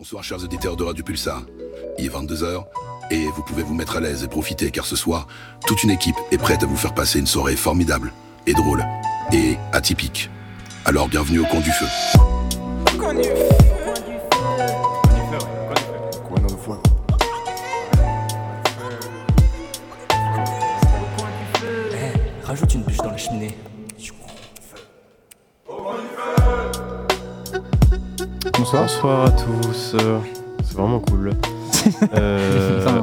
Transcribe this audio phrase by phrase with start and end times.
[0.00, 1.42] Bonsoir chers auditeurs de Radio Pulsar.
[1.98, 2.64] Il est 22h
[3.10, 5.26] et vous pouvez vous mettre à l'aise et profiter car ce soir,
[5.66, 8.10] toute une équipe est prête à vous faire passer une soirée formidable
[8.46, 8.82] et drôle
[9.30, 10.30] et atypique.
[10.86, 11.84] Alors bienvenue au Coin du Feu.
[21.92, 23.54] Eh, rajoute une bûche dans la cheminée.
[28.72, 28.82] Bonsoir.
[28.82, 29.96] Bonsoir à tous.
[30.62, 31.32] C'est vraiment cool.
[32.14, 33.00] Euh,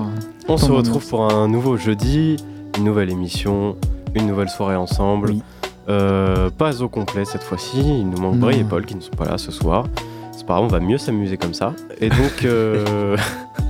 [0.47, 2.35] on se retrouve pour un nouveau jeudi,
[2.77, 3.75] une nouvelle émission,
[4.13, 5.31] une nouvelle soirée ensemble.
[5.31, 5.41] Oui.
[5.89, 7.79] Euh, pas au complet cette fois-ci.
[7.79, 8.39] Il nous manque Non.
[8.41, 9.85] Bray et Paul qui ne sont pas là ce soir.
[10.31, 11.73] C'est pas grave, on va mieux s'amuser comme ça.
[11.99, 13.17] Et donc, euh,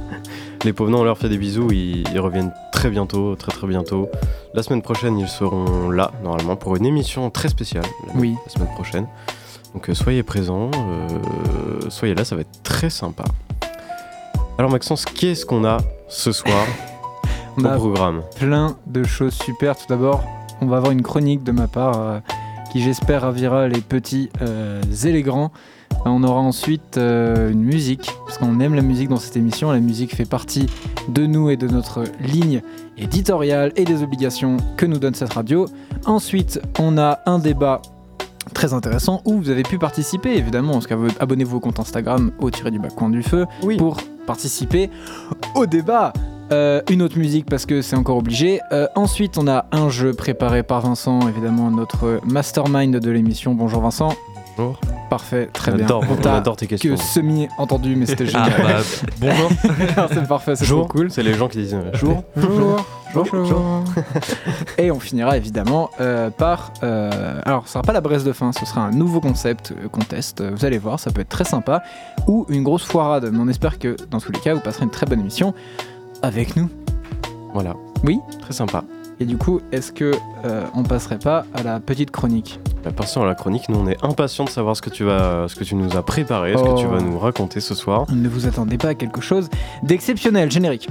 [0.66, 1.71] les pauvres, on leur fait des bisous.
[1.71, 4.09] Ils, ils reviennent très bientôt, très très bientôt.
[4.54, 7.85] La semaine prochaine, ils seront là, normalement, pour une émission très spéciale.
[8.07, 8.35] la- Oui.
[8.45, 9.07] La semaine prochaine.
[9.73, 13.23] Donc, euh, soyez présents, euh, soyez là, ça va être très sympa.
[14.57, 16.66] Alors, Maxence, qu'est-ce qu'on a ce soir
[17.57, 19.76] On au a programme plein de choses super.
[19.76, 20.23] Tout d'abord,
[20.62, 22.20] on va avoir une chronique de ma part euh,
[22.71, 25.51] qui, j'espère, ravira les petits euh, et les grands.
[26.05, 29.71] On aura ensuite euh, une musique, parce qu'on aime la musique dans cette émission.
[29.71, 30.68] La musique fait partie
[31.10, 32.62] de nous et de notre ligne
[32.98, 35.65] éditoriale et des obligations que nous donne cette radio.
[36.05, 37.82] Ensuite, on a un débat
[38.53, 40.73] très intéressant où vous avez pu participer, évidemment.
[40.73, 43.77] Parce qu'abonnez-vous au compte Instagram au tiré du bas coin du feu Oui.
[43.77, 44.89] pour participer
[45.55, 46.13] au débat.
[46.54, 48.62] Euh, une autre musique parce que c'est encore obligé.
[48.71, 53.54] Euh, ensuite, on a un jeu préparé par Vincent, évidemment notre mastermind de l'émission.
[53.54, 54.13] Bonjour Vincent.
[54.57, 54.79] Bonjour.
[55.09, 55.85] Parfait, très on bien.
[55.85, 56.95] adore, On on t'a adore tes questions.
[56.95, 58.61] que semi entendu, mais c'était Ah génial.
[59.20, 59.51] bah, bonjour.
[60.13, 61.11] c'est parfait, c'est Jour, trop cool.
[61.11, 62.85] c'est les gens qui disent euh, Jour, jour,
[63.26, 63.84] jour, jour.
[64.78, 66.72] Et on finira évidemment euh, par.
[66.84, 69.88] euh, alors, ce sera pas la braise de fin, ce sera un nouveau concept euh,
[69.90, 70.41] qu'on teste.
[70.44, 71.84] Vous allez voir, ça peut être très sympa.
[72.28, 73.29] Ou une grosse foirade.
[73.31, 75.53] Mais on espère que dans tous les cas, vous passerez une très bonne émission
[76.22, 76.69] avec nous.
[77.53, 77.75] Voilà.
[78.03, 78.19] Oui.
[78.41, 78.84] Très sympa.
[79.19, 80.12] Et du coup, est-ce que
[80.45, 82.59] euh, on passerait pas à la petite chronique?
[82.84, 83.67] Bah, passons à la chronique.
[83.67, 86.03] Nous, on est impatients de savoir ce que tu vas, ce que tu nous as
[86.03, 86.75] préparé, ce Oh.
[86.75, 88.05] que tu vas nous raconter ce soir.
[88.13, 89.49] Ne vous attendez pas à quelque chose
[89.81, 90.88] d'exceptionnel, générique.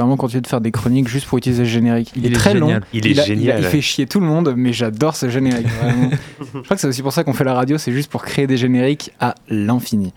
[0.00, 2.12] Vraiment continué de faire des chroniques juste pour utiliser le générique.
[2.16, 2.80] Il, Il est, est très génial.
[2.80, 2.86] long.
[2.92, 3.70] Il est a- génial, il ouais.
[3.70, 5.66] fait chier tout le monde, mais j'adore ce générique.
[6.54, 8.46] Je crois que c'est aussi pour ça qu'on fait la radio, c'est juste pour créer
[8.46, 10.12] des génériques à l'infini.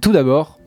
[0.00, 0.58] Tout d'abord,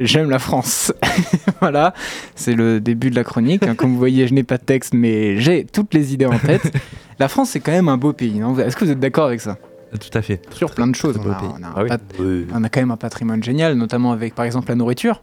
[0.00, 0.92] j'aime la France.
[1.60, 1.94] voilà,
[2.34, 3.62] c'est le début de la chronique.
[3.64, 3.74] hein.
[3.74, 6.72] Comme vous voyez, je n'ai pas de texte, mais j'ai toutes les idées en tête.
[7.18, 8.40] La France, c'est quand même un beau pays.
[8.64, 9.56] Est-ce que vous êtes d'accord avec ça?
[9.98, 10.42] Tout à fait.
[10.54, 11.18] Sur plein de choses.
[11.24, 12.46] On a, on a Ah oui.
[12.54, 15.22] on a quand même un patrimoine génial, notamment avec par exemple la nourriture.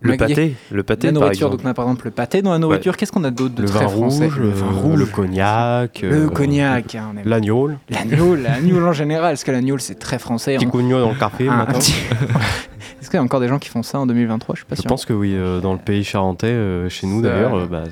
[0.00, 2.58] Le pâté, le pâté La nourriture, donc on a par exemple le pâté dans la
[2.58, 2.94] nourriture.
[2.96, 5.06] Qu'est-ce qu'on a d'autre de le très vin français rouge, Le vin euh, rouge, le
[5.06, 6.94] cognac, le euh, cognac.
[6.94, 9.32] hein, l'agneau, L'agneau, l'agneau en général.
[9.32, 11.44] Est-ce que l'agneau c'est très français petit on- cognac dans le café.
[11.44, 11.72] matin.
[11.78, 11.94] petit-
[13.00, 14.74] Est-ce qu'il y a encore des gens qui font ça en 2023 Je suis pas
[14.76, 14.88] Je sûr.
[14.88, 17.84] pense que oui, euh, dans le pays charentais, euh, chez nous d'ailleurs, euh, bah,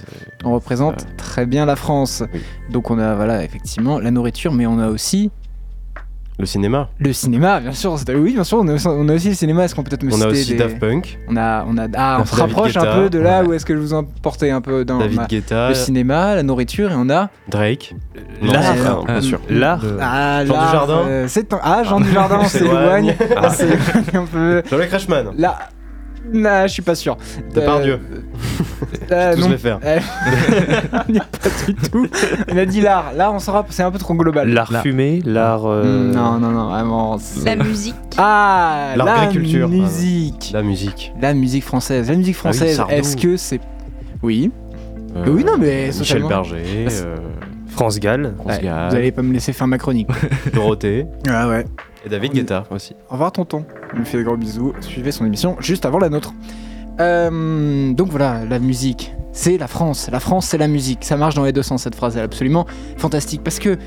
[0.44, 2.22] On représente très bien la France.
[2.34, 2.40] Oui.
[2.70, 5.30] Donc on a voilà effectivement la nourriture, mais on a aussi
[6.38, 6.88] le cinéma.
[6.98, 7.96] le cinéma, bien sûr.
[8.16, 9.64] Oui, bien sûr, on a, on a aussi le cinéma.
[9.64, 11.86] Est-ce qu'on peut peut-être me On a aussi des- Daft Punk, On a, on a,
[11.96, 13.48] ah, on se rapproche un peu de là ouais.
[13.48, 16.42] où est-ce que je vous emportais un peu dans David ma- Guetta, le cinéma, la
[16.42, 17.94] nourriture et on a Drake.
[18.40, 19.04] Non, L'art.
[19.06, 19.40] pas Euh, sûr.
[19.50, 19.84] L'art.
[20.00, 21.28] ah Jean l'art, Dujardin euh,
[21.62, 23.14] ah Jean Dujardin, on s'éloigne.
[23.18, 23.38] s'éloigne.
[23.44, 23.78] On s'éloigne
[24.14, 24.62] un peu.
[24.70, 25.26] Jean-Luc Reichmann.
[25.38, 25.58] Là,
[26.32, 27.16] je suis pas sûr.
[27.54, 28.00] Depardieu.
[29.10, 29.48] Euh, Tous non.
[29.50, 29.78] les faire.
[29.84, 29.98] Euh,
[31.08, 32.06] on n'y est pas du tout.
[32.50, 33.12] On a dit l'art.
[33.14, 34.48] Là, on saura, c'est un peu trop global.
[34.48, 35.66] L'art fumé, l'art.
[35.66, 37.18] euh, Mm, Non, non, non, vraiment.
[37.18, 37.94] c'est- La musique.
[38.16, 39.68] Ah, la L'agriculture.
[39.68, 40.50] musique.
[40.54, 41.12] La musique.
[41.20, 42.08] La musique française.
[42.10, 42.92] La musique Ah oui, française, Sardou.
[42.94, 43.60] est-ce que c'est.
[44.22, 44.50] Oui.
[45.16, 46.28] Euh, Oui, non, mais Michel totalement.
[46.28, 47.16] Berger, Bah, c'est- euh,
[47.68, 48.34] France Gall.
[48.38, 50.08] France Ouais, Gall, vous allez pas me laisser faire ma chronique.
[50.54, 51.66] Dorothée ah ouais.
[52.04, 52.94] Et David Guetta aussi.
[53.08, 53.64] Au revoir tonton.
[53.94, 54.72] Il me fait des gros bisous.
[54.80, 56.32] Suivez son émission juste avant la nôtre.
[57.00, 60.08] Euh, donc voilà, la musique, c'est la France.
[60.12, 61.04] La France, c'est la musique.
[61.04, 62.16] Ça marche dans les deux sens cette phrase.
[62.16, 62.66] Elle est absolument
[62.96, 63.78] fantastique parce que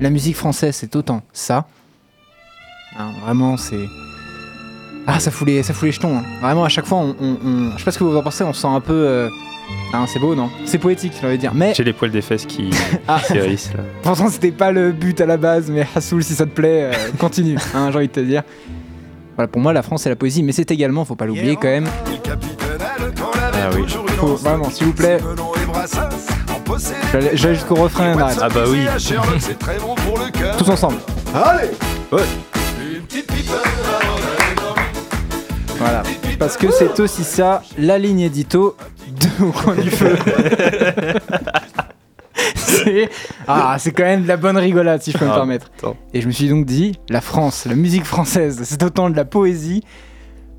[0.00, 1.66] la musique française, c'est autant ça.
[2.98, 3.84] Hein, vraiment, c'est.
[5.06, 6.18] Ah, ça fout les, ça fout les jetons.
[6.18, 6.22] hein.
[6.40, 8.44] Vraiment, à chaque fois, on, on- on- je sais pas ce que vous en pensez.
[8.44, 8.92] On se sent un peu.
[8.92, 9.28] euh,
[9.92, 11.52] hein, c'est beau, non C'est poétique, j'ai envie de dire.
[11.54, 12.70] Mais J'ai les poils des fesses qui,
[13.08, 13.20] Ah.
[13.26, 13.82] qui hérissent là.
[14.02, 17.10] Pourtant, c'était pas le but à la base, mais Hassoul, si ça te plaît, euh,
[17.18, 18.42] continue, hein, j'ai envie de te dire.
[19.36, 21.68] Voilà, pour moi, la France, c'est la poésie, mais c'est également, faut pas l'oublier quand
[21.68, 21.86] même,
[23.54, 23.84] Ah oui.
[24.18, 25.18] Faut, vraiment, s'il vous plaît.
[27.12, 28.38] J'allais j'allais jusqu'au refrain arrête.
[28.40, 28.86] Ah bah oui.
[30.58, 30.96] Tous ensemble.
[31.34, 31.70] Allez
[35.78, 36.02] Voilà.
[36.38, 38.76] Parce que c'est aussi ça, la ligne édito
[39.42, 40.16] Au coin du feu.
[42.56, 43.08] c'est
[43.46, 45.70] ah, c'est quand même de la bonne rigolade, si je peux me Ah, permettre.
[45.78, 45.96] attends.
[46.14, 49.24] Et je me suis donc dit, la France, la musique française, c'est autant de la
[49.24, 49.82] poésie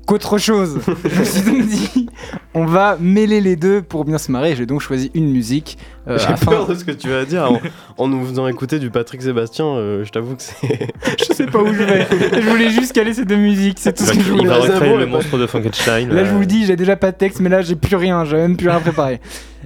[0.06, 0.80] qu'autre chose.
[1.04, 2.06] je me suis donc dit,
[2.54, 4.54] on va mêler les deux pour bien se marrer.
[4.56, 5.78] J'ai donc choisi une musique.
[6.08, 7.60] euh, J'ai afin- peur de ce que tu vas dire en,
[7.98, 9.66] en nous faisant écouter du Patrick Sébastien.
[9.66, 10.88] euh, je t'avoue que c'est.
[11.18, 12.06] Je sais pas où je vais.
[12.10, 14.36] je voulais juste caler ces deux musiques, c'est tout Il ce va, que je il
[14.38, 14.48] voulais.
[14.48, 15.10] va Les recréer le ouais.
[15.10, 16.08] monstre de Frankenstein.
[16.10, 17.96] Là, je vous euh, le dis, j'ai déjà pas de texte, mais là, j'ai plus
[17.96, 19.20] rien, j'ai même plus rien préparé.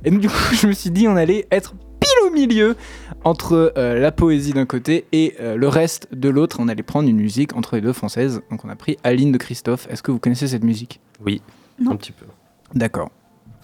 [0.05, 2.77] Et donc, du coup, je me suis dit, on allait être pile au milieu
[3.25, 6.59] entre euh, la poésie d'un côté et euh, le reste de l'autre.
[6.61, 8.43] On allait prendre une musique entre les deux françaises.
[8.51, 9.87] Donc, on a pris Aline de Christophe.
[9.91, 11.01] Est-ce que vous connaissez cette musique?
[11.25, 11.43] Oui.
[11.87, 12.27] Un petit peu.
[12.75, 13.11] D'accord.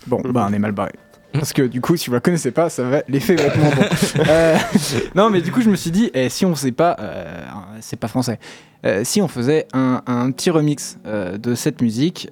[0.06, 0.92] Bon, bah, on est mal barré.
[1.34, 3.82] Parce que du coup, si vous la connaissez pas, ça va, l'effet moins bon.
[4.28, 4.56] Euh,
[5.14, 7.44] non, mais du coup, je me suis dit, eh, si on sait pas, euh,
[7.80, 8.38] c'est pas français.
[8.86, 12.28] Euh, si on faisait un, un petit remix de cette musique,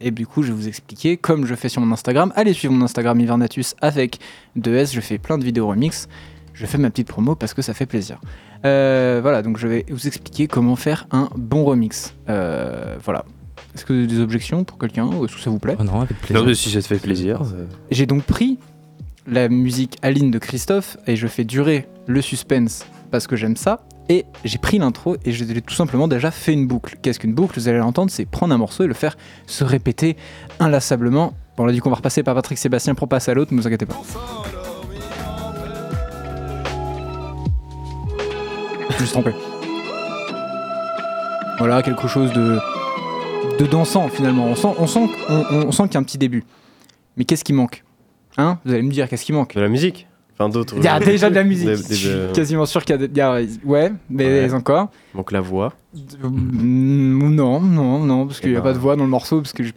[0.00, 2.32] et du coup, je vais vous expliquer, comme je fais sur mon Instagram.
[2.36, 4.20] Allez suivre mon Instagram Hivernatus avec
[4.58, 4.94] 2S.
[4.94, 6.06] Je fais plein de vidéos remix.
[6.52, 8.20] Je fais ma petite promo parce que ça fait plaisir.
[8.62, 12.14] Voilà, donc je vais vous expliquer comment faire un bon remix.
[12.26, 13.24] Voilà.
[13.74, 15.84] Est-ce que vous avez des objections pour quelqu'un ou est-ce que ça vous plaît Oh
[15.84, 16.36] non, avec plaisir.
[16.40, 17.42] Non, mais si ça te fait plaisir.
[17.42, 18.58] euh, j'ai donc pris
[19.26, 23.80] la musique Aline de Christophe et je fais durer le suspense parce que j'aime ça.
[24.10, 26.98] Et j'ai pris l'intro et j'ai tout simplement déjà fait une boucle.
[27.00, 27.58] Qu'est-ce qu'une boucle?
[27.58, 29.16] Vous allez l'entendre, c'est prendre un morceau et le faire
[29.46, 30.16] se répéter
[30.60, 31.32] inlassablement.
[31.56, 33.60] Bon, là, du coup, on va repasser par Patrick Sébastien pour passer à l'autre, ne
[33.60, 33.96] vous inquiétez pas.
[38.90, 39.30] Je me suis trompé.
[41.58, 42.58] Voilà, quelque chose de,
[43.58, 44.46] de dansant finalement.
[44.46, 46.44] On sent, on sent, on- on sent qu'il y a un petit début.
[47.16, 47.84] Mais qu'est-ce qui manque?
[48.36, 48.58] Hein?
[48.64, 49.54] Vous allez me dire, qu'est-ce qui manque?
[49.54, 50.06] De la musique
[50.36, 50.74] Enfin, d'autres.
[50.76, 51.66] Il y a déjà de la musique.
[51.68, 53.92] Des- des- Je suis euh, quasiment sûr qu'il y a, de- il y a- Ouais,
[54.10, 54.52] mais Ouais.
[54.54, 54.88] encore.
[55.14, 55.72] Donc la voix.
[55.94, 58.70] Mm, Non, non, non, parce qu'il n'y a Eh ben.
[58.70, 59.40] pas de voix dans le morceau.
[59.40, 59.72] Parce que je-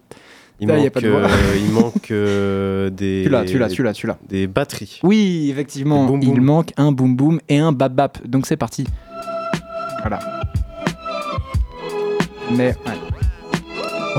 [0.59, 1.19] Il Là, il y a manque, pas de voix.
[1.21, 3.21] euh, il manque euh, des.
[3.25, 4.17] Tu l'as, tu l'as, tu l'as, tu l'as.
[4.27, 4.99] Des batteries.
[5.03, 8.17] Oui, effectivement, il manque un boom boom et un bap bap.
[8.27, 8.85] Donc c'est parti.
[9.99, 10.17] Voilà.
[12.55, 12.96] Mais ouais.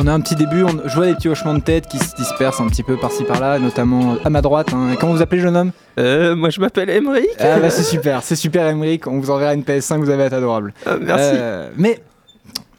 [0.01, 2.15] On a un petit début, on, je vois des petits hochements de tête qui se
[2.15, 4.69] dispersent un petit peu par-ci par-là, notamment à ma droite.
[4.73, 4.95] hein.
[5.01, 7.27] Comment vous appelez, jeune homme Euh, moi, je m'appelle Emmerich.
[7.41, 10.35] Ah bah c'est super, c'est super Emmerich, on vous enverra une PS5, vous allez être
[10.35, 10.73] adorable.
[10.87, 11.31] Ah, merci.
[11.35, 12.01] Euh, mais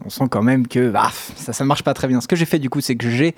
[0.05, 2.21] on sent quand même que bah, ça, ça marche pas très bien.
[2.21, 3.35] Ce que j'ai fait du coup, c'est que j'ai,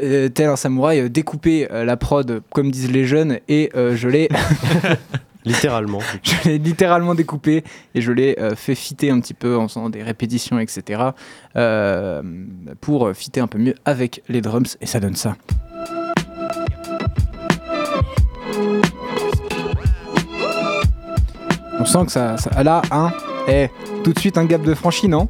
[0.00, 4.28] euh, tel un samouraï, découpé la prod, comme disent les jeunes, et je l'ai
[5.46, 6.00] Littéralement.
[6.22, 7.64] je l'ai littéralement découpé
[7.94, 11.02] et je l'ai euh, fait fitter un petit peu en faisant des répétitions, etc.
[11.56, 12.20] euh,
[12.80, 15.36] pour fitter un peu mieux avec les drums et ça donne ça.
[21.78, 23.12] On sent que ça, ça là, hein,
[23.48, 23.68] eh,
[24.02, 25.28] tout de suite un gap de franchi, non?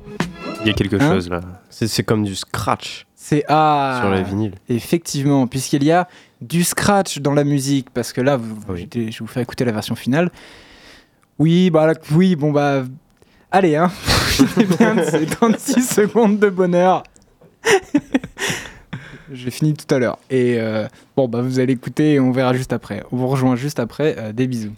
[0.63, 1.13] Il y a quelque Hein?
[1.15, 1.41] chose là.
[1.71, 4.55] C'est c'est comme du scratch C'est ah sur les vinyles.
[4.69, 6.09] Effectivement, puisqu'il y a
[6.41, 8.89] du scratch dans la musique, parce que là, vous- Oui.
[8.95, 10.31] je vous faire écouter la version finale.
[11.39, 12.85] Oui, bah, oui, bon, bah,
[13.51, 13.91] allez, hein,
[14.79, 17.03] bien de ces 36 secondes de bonheur.
[19.33, 20.19] J'ai fini tout à l'heure.
[20.31, 20.87] Et euh,
[21.17, 23.03] bon, bah, vous allez écouter et on verra juste après.
[23.11, 24.15] On vous rejoint juste après.
[24.19, 24.73] euh, des bisous.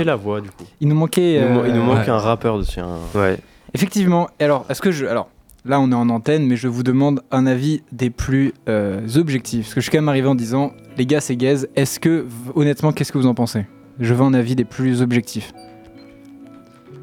[0.00, 0.64] Manquait la voix, du coup.
[0.80, 1.34] Il nous manquait.
[1.36, 2.08] Il nous, il euh, manque ouais.
[2.10, 2.80] un rappeur dessus.
[2.80, 3.38] un- ouais.
[3.74, 4.28] Effectivement.
[4.40, 5.06] Et alors, est-ce que je.
[5.06, 5.28] Alors,
[5.64, 9.66] là, on est en antenne, mais je vous demande un avis des plus euh, objectifs.
[9.66, 11.68] Parce que je suis quand même arrivé en disant, les gars, c'est gaze.
[11.76, 13.66] Est-ce que, honnêtement, qu'est-ce que vous en pensez?
[14.00, 15.52] Je veux un avis des plus objectifs.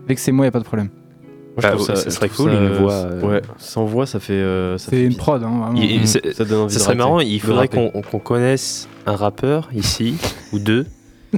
[0.07, 0.89] Vexez-moi, y a pas de problème.
[0.89, 3.85] Moi, Bah, je trouve ça, ça je serait cool, ça- une voix, euh, Ouais, sans
[3.85, 4.33] voix, ça fait.
[4.33, 5.73] euh, ça C'est fait une prod, hein, vraiment.
[5.75, 6.05] Il- il- Mm.
[6.05, 10.15] c'est- Ça donne envie Ça serait marrant, il faudrait qu'on connaisse un rappeur ici,
[10.53, 10.85] ou deux,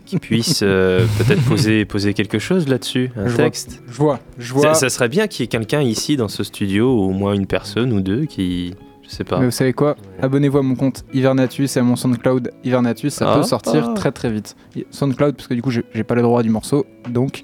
[0.05, 3.43] qui puisse euh, peut-être poser, poser quelque chose là-dessus, un Je vois.
[3.45, 3.81] texte.
[3.87, 4.73] Je vois, je Ça, vois.
[4.73, 7.47] ça serait bien qu'il y ait quelqu'un ici dans ce studio, ou au moins une
[7.47, 8.73] personne ou deux, qui.
[9.03, 9.39] Je sais pas.
[9.39, 9.95] Mais vous savez quoi?
[10.21, 13.37] Abonnez-vous à mon compte Hivernatus et à mon SoundCloud Hivernatus, ça Ah.
[13.37, 13.93] peut sortir Ah.
[13.95, 14.55] très très vite.
[14.91, 17.41] SoundCloud, parce que du coup, j'ai pas le droit du morceau, donc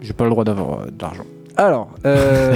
[0.00, 1.24] J'ai pas le droit d'avoir euh, de l'argent.
[1.56, 2.54] Alors, euh,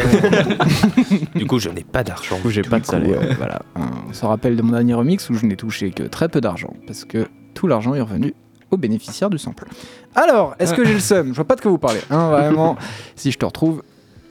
[1.34, 2.36] Du coup, je n'ai pas d'argent.
[2.36, 3.18] Du coup, j'ai pas de salaire.
[3.20, 6.28] euh, voilà, on se rappelle de mon dernier remix où je n'ai touché que très
[6.28, 8.34] peu d'argent parce que tout l'argent est revenu
[8.72, 9.66] aux bénéficiaires du sample.
[10.14, 11.28] Alors, est-ce que j'ai le seum?
[11.28, 12.00] Je vois pas de quoi vous parlez.
[12.10, 12.76] Hein, vraiment,
[13.16, 13.82] si je te retrouve,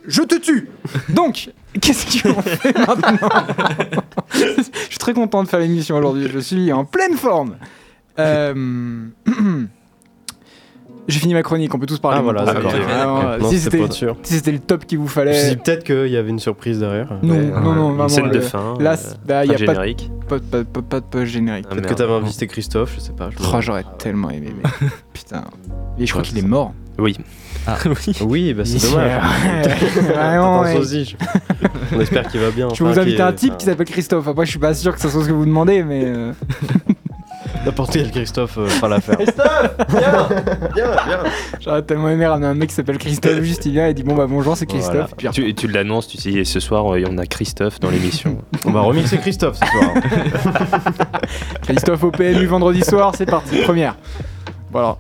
[0.07, 0.69] je te tue.
[1.09, 3.29] Donc, qu'est-ce qu'on fait maintenant?
[4.33, 6.27] Je suis très content de faire l'émission aujourd'hui.
[6.31, 7.57] Je suis en pleine forme.
[8.19, 9.07] Euh,
[11.11, 12.17] J'ai fini ma chronique, on peut tous parler.
[12.19, 12.71] Ah voilà, d'accord.
[13.49, 14.15] si c'était c'était pas sûr.
[14.23, 15.49] si c'était le top qu'il vous Je me suis fallait.
[15.55, 17.07] dit peut-être qu'il y avait une surprise derrière.
[17.21, 18.07] Non, Ouais, non, non, une vraiment.
[18.09, 18.75] scène de le- fin.
[18.79, 20.11] Là, euh, bah, il pas y de a pas de, générique.
[20.27, 21.65] pas, de- pas de- pas- pas de post générique.
[21.69, 23.29] Ah, Peut-être que t'avais invité Christophe, je sais pas.
[23.53, 25.43] Oh, j'aurais tellement aimé, mais putain.
[25.99, 26.73] Et je crois Ouais, qu'il est mort.
[26.97, 27.17] Oui.
[27.67, 27.77] Ah.
[27.85, 28.15] oui.
[28.25, 29.21] Oui, bah c'est dommage.
[30.13, 30.75] Vraiment, ouais.
[31.95, 32.69] On espère qu'il va bien.
[32.73, 34.27] Je vais vous inviter un type enfin, qui s'appelle Christophe.
[34.27, 36.05] Après, je suis pas sûr que ça soit ce que vous demandez, mais.
[37.61, 39.17] Euh, N'importe quel Christophe euh, fera l'affaire.
[41.59, 44.15] J'aurais tellement aimé ramener un mec qui s'appelle Christophe, juste il vient et dit Bon,
[44.15, 45.13] bah bonjour, c'est Christophe.
[45.19, 45.31] Voilà.
[45.31, 48.37] Puis, Tu, tu l'annonces, tu dis, et ce soir, euh, on a Christophe dans l'émission.
[48.65, 49.93] On va remixer Christophe ce soir.
[51.61, 53.97] Christophe au PMU vendredi soir, c'est parti, première.
[54.71, 54.97] Voilà.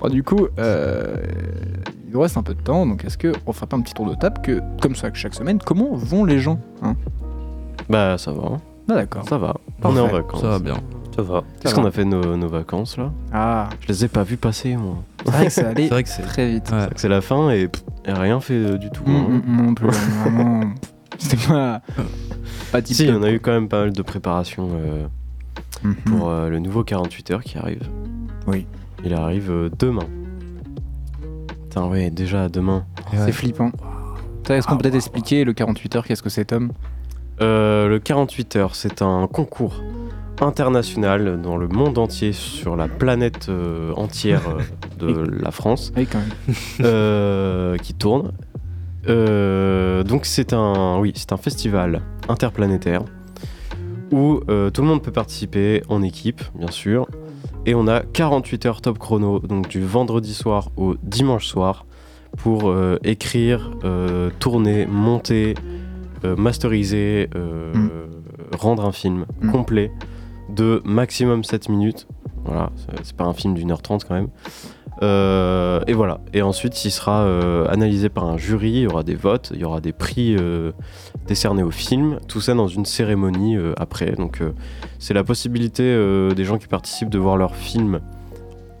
[0.00, 1.16] bon, du coup, euh,
[2.06, 4.08] il nous reste un peu de temps, donc est-ce qu'on ferait pas un petit tour
[4.08, 6.94] de table que, comme ça, que chaque semaine, comment vont les gens hein?
[7.88, 8.60] Bah ça va, hein.
[8.88, 9.28] Ah, d'accord.
[9.28, 9.56] ça va.
[9.82, 10.40] On est en vacances.
[10.40, 10.76] Ça va bien.
[11.14, 11.42] Ça va.
[11.60, 14.76] Qu'est-ce qu'on a fait nos, nos vacances là Ah, Je les ai pas vus passer
[14.76, 14.96] moi.
[15.24, 16.22] c'est vrai que ça allait C'est vrai que c'est.
[16.22, 16.70] très vite.
[16.70, 16.82] Ouais.
[16.88, 19.02] C'est que c'est la fin et, pff, et rien fait euh, du tout.
[19.06, 19.42] Mm, hein.
[19.46, 20.60] mm, non plus, vraiment.
[21.18, 21.80] C'était pas.
[22.72, 22.96] Pas type.
[22.96, 25.06] Si, on a eu quand même pas mal de préparation euh,
[25.82, 25.94] Mhm.
[26.06, 27.82] pour euh, le nouveau 48 heures qui arrive.
[28.46, 28.66] Oui.
[29.04, 30.06] Il arrive euh, demain.
[31.68, 32.84] Putain, ouais, déjà demain.
[33.12, 33.70] C'est flippant.
[34.48, 36.72] Est-ce qu'on peut peut-être expliquer le 48 heures Qu'est-ce que c'est, Tom?
[37.40, 39.82] Euh, le 48 heures, c'est un concours
[40.40, 44.62] international dans le monde entier, sur la planète euh, entière euh,
[44.98, 47.78] de la France, Oui, quand même.
[47.82, 48.32] qui tourne.
[49.06, 53.02] Donc c'est un, oui, c'est un festival interplanétaire
[54.12, 54.40] où
[54.72, 57.06] tout le monde peut participer en équipe, bien sûr.
[57.66, 61.86] Et on a 48 heures top chrono, donc du vendredi soir au dimanche soir,
[62.36, 62.74] pour
[63.04, 63.70] écrire,
[64.40, 65.54] tourner, monter,
[66.24, 67.90] masteriser, euh, Mm.
[68.56, 69.50] rendre un film Mm.
[69.52, 69.90] complet
[70.48, 72.06] de maximum 7 minutes.
[72.44, 72.70] Voilà,
[73.02, 74.28] c'est- pas un film d'une heure trente quand même.
[75.02, 76.20] Euh, et voilà.
[76.32, 78.70] Et ensuite, il sera euh, analysé par un jury.
[78.70, 80.72] Il y aura des votes, il y aura des prix euh,
[81.26, 82.18] décernés au film.
[82.28, 84.12] Tout ça dans une cérémonie euh, après.
[84.12, 84.52] Donc, euh,
[84.98, 88.00] c'est la possibilité euh, des gens qui participent de voir leur film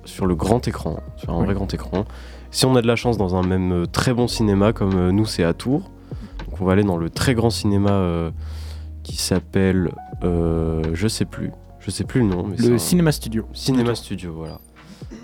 [0.04, 1.44] sur le grand écran, sur un Oui.
[1.46, 2.04] vrai grand écran.
[2.50, 5.12] Si on a de la chance dans un même euh, très bon cinéma comme euh,
[5.12, 5.90] nous, c'est à Tours.
[6.60, 8.30] On va aller dans le très grand cinéma euh,
[9.02, 9.90] qui s'appelle,
[10.24, 13.44] euh, je sais plus, je sais plus le nom, mais Le un- cinéma studio.
[13.52, 14.58] Cinéma Studio, voilà.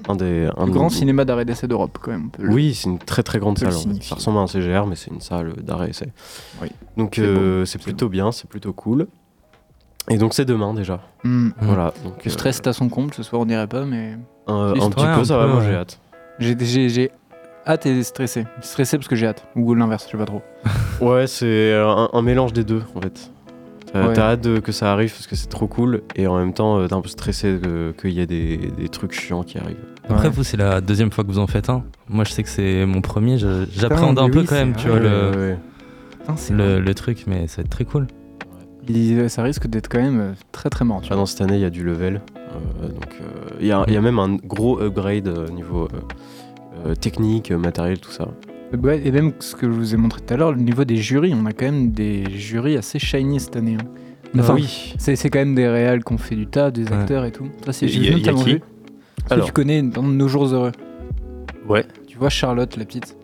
[0.09, 2.27] Un des un Le grand cinéma d'arrêt d'essai d'Europe, quand même.
[2.27, 3.69] on peut le- Oui, c'est une très très grande salle.
[3.69, 3.79] en fait.
[3.79, 4.09] signifier.
[4.11, 6.13] Ça ressemble à un CGR, mais c'est une salle d'arrêt essai.
[6.61, 6.69] Oui.
[6.97, 9.07] Donc C'est euh, beau, c'est c'est plutôt bien, c'est plutôt cool.
[10.11, 11.01] Et donc c'est demain déjà.
[11.25, 11.51] Hmm.
[11.61, 11.95] Voilà.
[12.05, 14.17] Donc Le euh, stress est à son comble, ce soir on dirait pas, mais.
[14.49, 15.47] un, petit peu, un ça va.
[15.47, 15.99] Moi j'ai hâte.
[16.39, 17.11] J'ai- J'ai j'ai
[17.67, 18.45] hâte et stressé.
[18.61, 19.47] Stressé parce que j'ai hâte.
[19.57, 20.43] Ou l'inverse, je sais pas trop.
[21.01, 23.31] Ouais, c'est un, un mélange des deux en fait.
[23.93, 24.19] T'as Ouais.
[24.19, 26.87] hâte de- que ça arrive parce que c'est trop cool et en même temps euh,
[26.87, 27.59] t'es un peu stressé
[28.01, 29.77] qu'il y ait des, des trucs chiants qui arrivent.
[30.09, 30.35] Après, Ouais.
[30.35, 31.83] vous, c'est la deuxième fois que vous en faites un.
[32.09, 33.37] Moi, je sais que c'est mon premier.
[33.39, 35.57] J'appréhende un peu oui, quand même, tu vois, le.
[36.21, 38.07] Putain, le, le truc, mais ça va être très cool.
[38.89, 41.01] Il- ça risque d'être quand même euh, très très mort.
[41.03, 41.23] Tu Ah vois.
[41.23, 42.21] non, cette année il y a du level.
[42.83, 45.85] Euh, donc euh, il y, a- il y a même un gros upgrade euh, niveau
[45.85, 46.01] euh, euh,
[47.01, 48.29] technique, euh, matériel, tout ça.
[48.83, 50.97] Ouais, et même ce que je vous ai montré tout à l'heure, le niveau des
[50.97, 53.77] jurys, on a quand même des jurys assez shiny cette année.
[53.81, 53.87] hein.
[54.39, 54.95] Enfin, oui.
[54.97, 56.93] c'est c'est quand même des réals qui ont fait du tas, des Ouais.
[56.95, 57.49] acteurs et tout.
[57.67, 58.61] Ça, c'est Y a- j'ai y a notamment qui vu.
[59.29, 60.73] Que tu connais dans Nos Jours Heureux
[61.69, 61.85] Ouais.
[62.09, 63.15] Tu vois Charlotte, la petite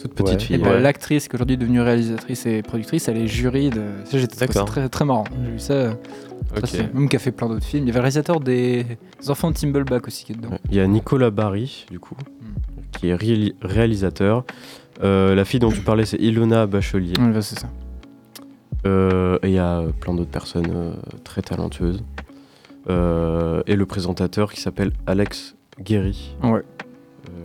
[0.00, 0.34] Toute petite Ouais.
[0.36, 0.58] Et fille.
[0.58, 0.80] ben, ouais.
[0.80, 3.82] l'actrice qui est aujourd'hui devenue réalisatrice et productrice, elle est jury de.
[4.38, 4.64] D'accord.
[4.64, 5.24] très, très marrant.
[5.44, 5.92] J'ai vu ça.
[6.64, 7.84] c'est- même qui a fait plein d'autres films.
[7.84, 8.86] Il y avait le réalisateur des
[9.28, 10.56] Enfants de Timbleback aussi qui est dedans.
[10.70, 12.16] Il y a Nicolas Barry, du coup,
[12.92, 14.44] qui est réali- réalisateur.
[15.02, 17.12] Euh, la fille dont tu parlais, c'est Ilona Bachelier.
[17.18, 17.68] Bah, c'est ça.
[18.86, 20.92] Euh, et il y a euh, plein d'autres personnes euh,
[21.24, 22.02] très talentueuses.
[22.88, 26.34] Euh, et le présentateur qui s'appelle Alex Guéry.
[26.42, 26.62] Ouais.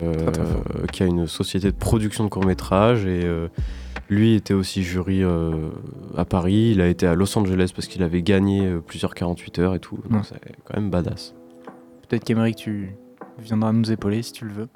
[0.03, 3.05] Euh, qui a une société de production de courts-métrages.
[3.05, 3.47] Et euh,
[4.09, 5.69] lui était aussi jury euh,
[6.17, 6.71] à Paris.
[6.73, 9.79] Il a été à Los Angeles parce qu'il avait gagné euh, plusieurs 48 heures et
[9.79, 9.97] tout.
[10.09, 10.27] Donc Ouais.
[10.27, 11.33] c'est quand même badass.
[12.07, 12.95] Peut-être qu'Emeric, tu
[13.39, 14.67] viendras nous épauler si tu le veux.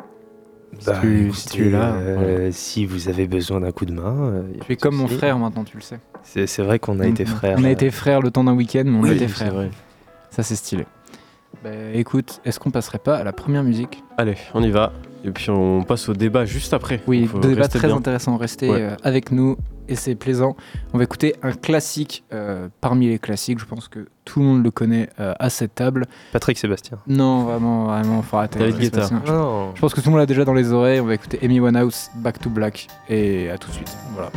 [0.85, 3.91] Bah, tu- écoutez, si tu es là, euh, si vous avez besoin d'un coup de
[3.93, 4.15] main.
[4.33, 5.99] euh, Tu es comme mon frère maintenant, tu le sais.
[6.21, 7.57] C'est c'est vrai qu'on a été frères.
[7.59, 9.53] On a été frères le temps d'un week-end, mais on a été c'est frères.
[9.53, 9.71] vrai.
[10.29, 10.85] Ça, c'est stylé.
[11.63, 14.03] Bah, écoute, est-ce qu'on passerait pas à la première musique?
[14.17, 14.93] Allez, on y va.
[15.25, 17.01] Et puis on passe au débat juste après.
[17.07, 17.97] Oui, débat très bien.
[17.97, 18.37] intéressant.
[18.37, 18.81] Restez Ouais.
[18.81, 19.57] euh, avec nous
[19.89, 20.55] et c'est plaisant.
[20.93, 23.59] On va écouter un classique euh, parmi les classiques.
[23.59, 26.05] Je pense que tout le monde le connaît euh, à cette table.
[26.31, 26.99] Patrick Sébastien.
[27.07, 28.59] Non, vraiment, vraiment, faut arrêter.
[28.59, 29.07] David Guetta.
[29.07, 29.33] Sébastien.
[29.33, 29.71] Non.
[29.75, 30.99] Je pense que tout le monde l'a déjà dans les oreilles.
[31.01, 32.87] On va écouter Amy Winehouse, Back to Black.
[33.09, 33.97] Et à tout de suite.
[34.13, 34.31] Voilà.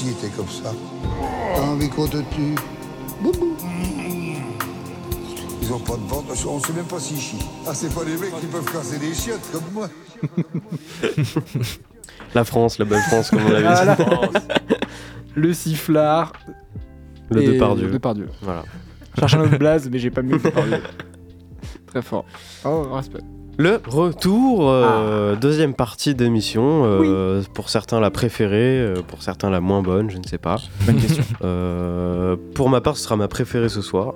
[0.00, 0.72] Hosties étaient comme ça.
[1.54, 2.54] T'as envie qu'on te tue
[3.22, 3.56] Boubou.
[5.62, 7.38] Ils ont pas de ventre, on sait même pas s'ils chient.
[7.66, 9.88] Ah, c'est pas les mecs qui peuvent casser des chiottes comme moi.
[12.34, 14.02] La France, la belle France, comme on l'avait dit.
[15.34, 16.32] Le sifflard.
[17.28, 17.90] Le Depardieu.
[17.90, 18.28] Depardieu.
[18.42, 18.64] Voilà.
[19.14, 20.78] Je cherche un autre blaze, mais j'ai pas mis le Depardieu.
[21.86, 22.24] Très fort.
[22.64, 23.22] Oh, respect.
[23.60, 26.82] Le retour, euh, deuxième partie d'émission.
[26.86, 30.56] euh, Pour certains la préférée, euh, pour certains la moins bonne, je ne sais pas.
[30.86, 31.22] Bonne question.
[31.44, 34.14] Euh, pour ma part, ce sera ma préférée ce soir.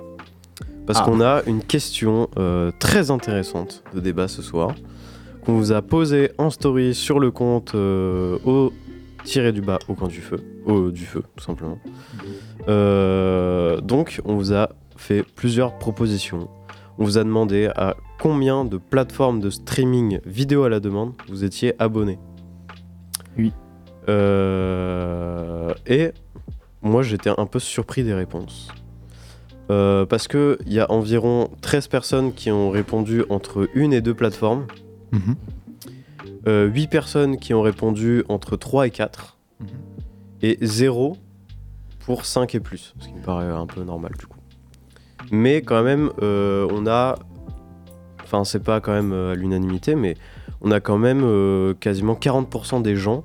[0.87, 1.03] Parce Ah.
[1.03, 4.71] qu'on a une question euh, très intéressante de débat ce soir.
[5.45, 8.73] Qu'on vous a posée en story sur le compte euh, au
[9.25, 11.77] tiré du bas au coin du feu, au, du feu tout simplement.
[12.67, 16.47] Euh, donc on vous a fait plusieurs propositions.
[16.97, 21.43] On vous a demandé à combien de plateformes de streaming vidéo à la demande vous
[21.43, 22.17] étiez abonné.
[23.37, 23.51] Oui.
[24.07, 26.11] Euh, et
[26.81, 28.69] moi j'étais un peu surpris des réponses.
[29.71, 34.01] Euh, parce que il y a environ 13 personnes qui ont répondu entre une et
[34.01, 34.67] deux plateformes.
[35.11, 35.35] Mhm.
[36.47, 39.37] Euh, 8 personnes qui ont répondu entre 3 et 4.
[39.59, 39.67] Mhm.
[40.43, 41.17] Et 0
[42.05, 42.93] pour 5 et plus.
[42.99, 44.34] Ce qui me paraît un peu normal du coup.
[45.31, 47.15] Mais quand même, euh, on a.
[48.23, 50.15] Enfin, c'est pas quand même euh, à l'unanimité, mais
[50.61, 53.23] on a quand même euh, quasiment 40% des gens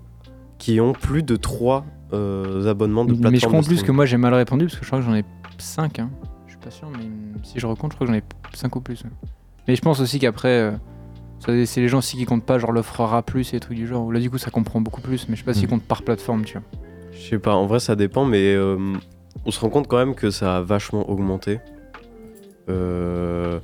[0.58, 3.54] qui ont plus de 3 abonnements de plateforme.
[3.54, 5.14] Mais je de plus que moi j'ai mal répondu parce que je crois que j'en
[5.14, 5.24] ai
[5.58, 6.00] 5.
[6.00, 6.10] Hein.
[6.46, 7.04] Je suis pas sûr, mais
[7.44, 9.04] si je recompte, je crois que j'en ai 5 ou plus.
[9.68, 10.72] Mais je pense aussi qu'après,
[11.64, 14.12] c'est les gens aussi qui comptent pas, genre l'offre A, et des trucs du genre.
[14.12, 15.70] Là, du coup, ça comprend beaucoup plus, mais je sais pas s'ils Mm.
[15.70, 16.66] comptent par plateforme, tu vois.
[17.12, 18.76] Je sais pas, en vrai ça dépend, mais euh,
[19.44, 21.60] on se rend compte quand même que ça a vachement augmenté.
[22.68, 23.58] Euh,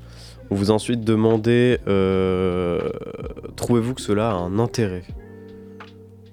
[0.50, 2.88] on vous a ensuite demandé, euh,
[3.56, 5.02] trouvez-vous que cela a un intérêt?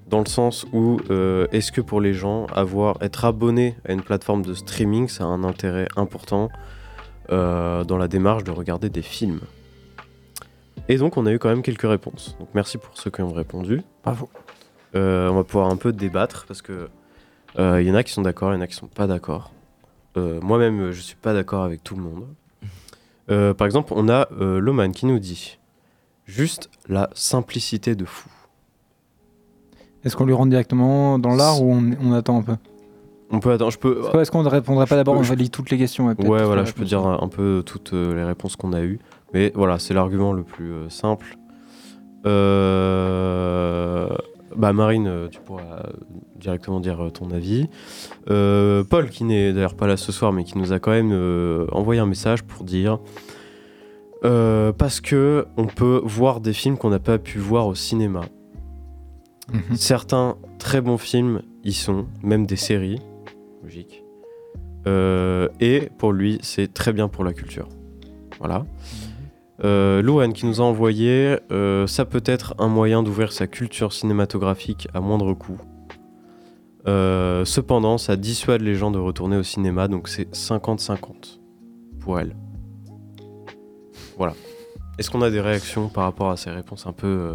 [0.06, 4.02] Dans le sens où, euh, est-ce que pour les gens, avoir, être abonné à une
[4.02, 6.50] plateforme de streaming, ça a un intérêt important
[7.30, 9.40] euh, dans la démarche de regarder des films?
[10.88, 12.36] Et donc on a eu quand même quelques réponses.
[12.38, 13.82] Donc merci pour ceux qui ont répondu.
[14.04, 14.28] Bravo.
[14.94, 16.88] Euh, on va pouvoir un peu débattre parce que
[17.56, 19.52] il y en a qui sont d'accord, il y en a qui sont pas d'accord.
[20.16, 22.26] Moi-même, je suis pas d'accord avec tout le monde.
[23.30, 25.58] Euh, par exemple, on a euh, Loman qui nous dit
[26.26, 28.28] juste la simplicité de fou.
[30.04, 32.56] Est-ce qu'on lui rentre directement dans l'art ou on, on attend un peu?
[33.30, 34.02] On peut attendre, je peux.
[34.20, 36.72] Est-ce qu'on ne répondrait pas d'abord On valide toutes les questions ouais, Ouais, voilà, je
[36.72, 38.98] peux dire un, un peu toutes euh, les réponses qu'on a eues.
[39.32, 41.36] Mais voilà, c'est l'argument le plus simple.
[42.26, 44.08] Euh,
[44.56, 45.82] Bah, Marine, euh, tu pourras
[46.36, 47.68] directement dire euh, ton avis.
[48.30, 51.12] Euh, Paul, qui n'est d'ailleurs pas là ce soir, mais qui nous a quand même
[51.12, 52.98] euh, envoyé un message pour dire.
[54.24, 58.22] euh, parce que on peut voir des films qu'on n'a pas pu voir au cinéma.
[59.52, 59.76] Mhm.
[59.76, 63.00] Certains très bons films y sont, même des séries.
[63.62, 64.02] Logique.
[65.60, 67.68] Et pour lui, c'est très bien pour la culture.
[68.38, 68.66] Voilà.
[69.62, 73.92] Euh, Louane qui nous a envoyé, euh, ça peut être un moyen d'ouvrir sa culture
[73.92, 75.60] cinématographique à moindre coût.
[76.86, 81.38] Euh, cependant, ça dissuade les gens de retourner au cinéma, donc c'est 50-50
[82.00, 82.34] pour elle.
[84.18, 84.34] Voilà.
[84.98, 87.34] Est-ce qu'on a des réactions par rapport à ces réponses un peu euh,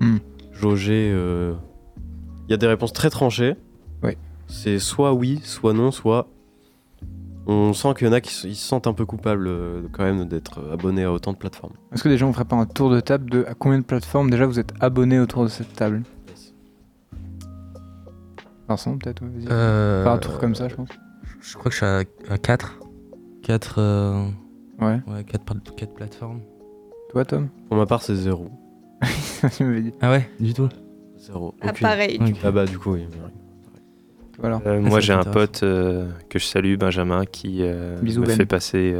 [0.00, 0.18] Hmm.
[0.52, 3.54] jaugées Il y a des réponses très tranchées.
[4.02, 4.16] Ouais.
[4.48, 6.26] C'est soit oui, soit non, soit
[7.46, 10.26] on sent qu'il y en a qui se- sentent un peu coupables euh, quand même
[10.26, 11.72] d'être abonnés à autant de plateformes.
[11.92, 14.30] Est-ce que déjà on ferait pas un tour de table de à combien de plateformes
[14.30, 16.02] déjà vous êtes abonné autour de cette table?
[18.68, 19.48] Vincent peut-être ouais, vas-y.
[19.50, 20.88] Euh, Faire un tour comme ça je pense.
[21.40, 22.78] Je crois que je suis à, à 4.
[23.42, 23.80] 4,
[24.80, 25.00] Ouais.
[25.08, 26.40] ouais, 4, plateformes.
[27.10, 27.48] Toi Tom?
[27.68, 28.48] Pour ma part, c'est zéro.
[29.56, 29.92] Tu m'avais dit.
[30.00, 30.68] Ah ouais, du tout
[31.18, 31.54] Zéro.
[31.62, 32.20] Ah, pareil.
[32.44, 33.06] Ah bah du coup, oui.
[34.40, 34.60] Voilà.
[34.66, 38.26] Euh, Ah, moi, j'ai un pote euh, que je salue, Benjamin, qui euh, Bisous, me
[38.26, 38.36] Ben.
[38.36, 38.94] fait passer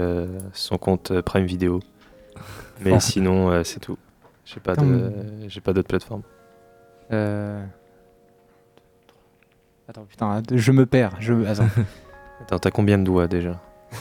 [0.52, 1.80] son compte Prime Video.
[2.84, 3.00] Mais Ah.
[3.00, 3.98] sinon, c'est tout.
[4.44, 5.12] J'ai pas Putain, de,
[5.48, 6.22] j'ai pas d'autres plateformes.
[9.88, 11.16] Attends putain je me perds.
[11.20, 11.32] Je...
[11.46, 11.66] Attends.
[12.42, 13.60] Attends, t'as combien de doigts déjà?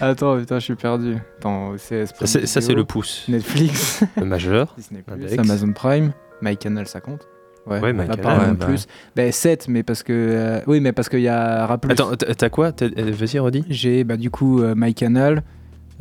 [0.00, 1.16] Attends putain je suis perdu.
[1.38, 1.76] Attends.
[1.78, 3.24] Ça, c'est, ça, c'est le pouce.
[3.28, 4.74] Netflix, Le majeur.
[4.76, 5.38] Disney+, Index.
[5.38, 7.26] Amazon Prime, MyCanal ça compte.
[7.68, 8.86] Ouais, Ouais, bah, Ouais, bah plus.
[9.16, 11.92] Bah 7 mais parce que euh, oui mais parce qu'il y a Raplus.
[11.92, 12.72] Attends, t'as quoi?
[12.82, 13.64] Euh, Vas-y, redis.
[13.68, 15.42] J'ai bah, du coup euh, MyCanal,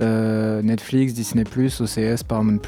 [0.01, 2.59] euh, Netflix, Disney+, OCS, Paramount+,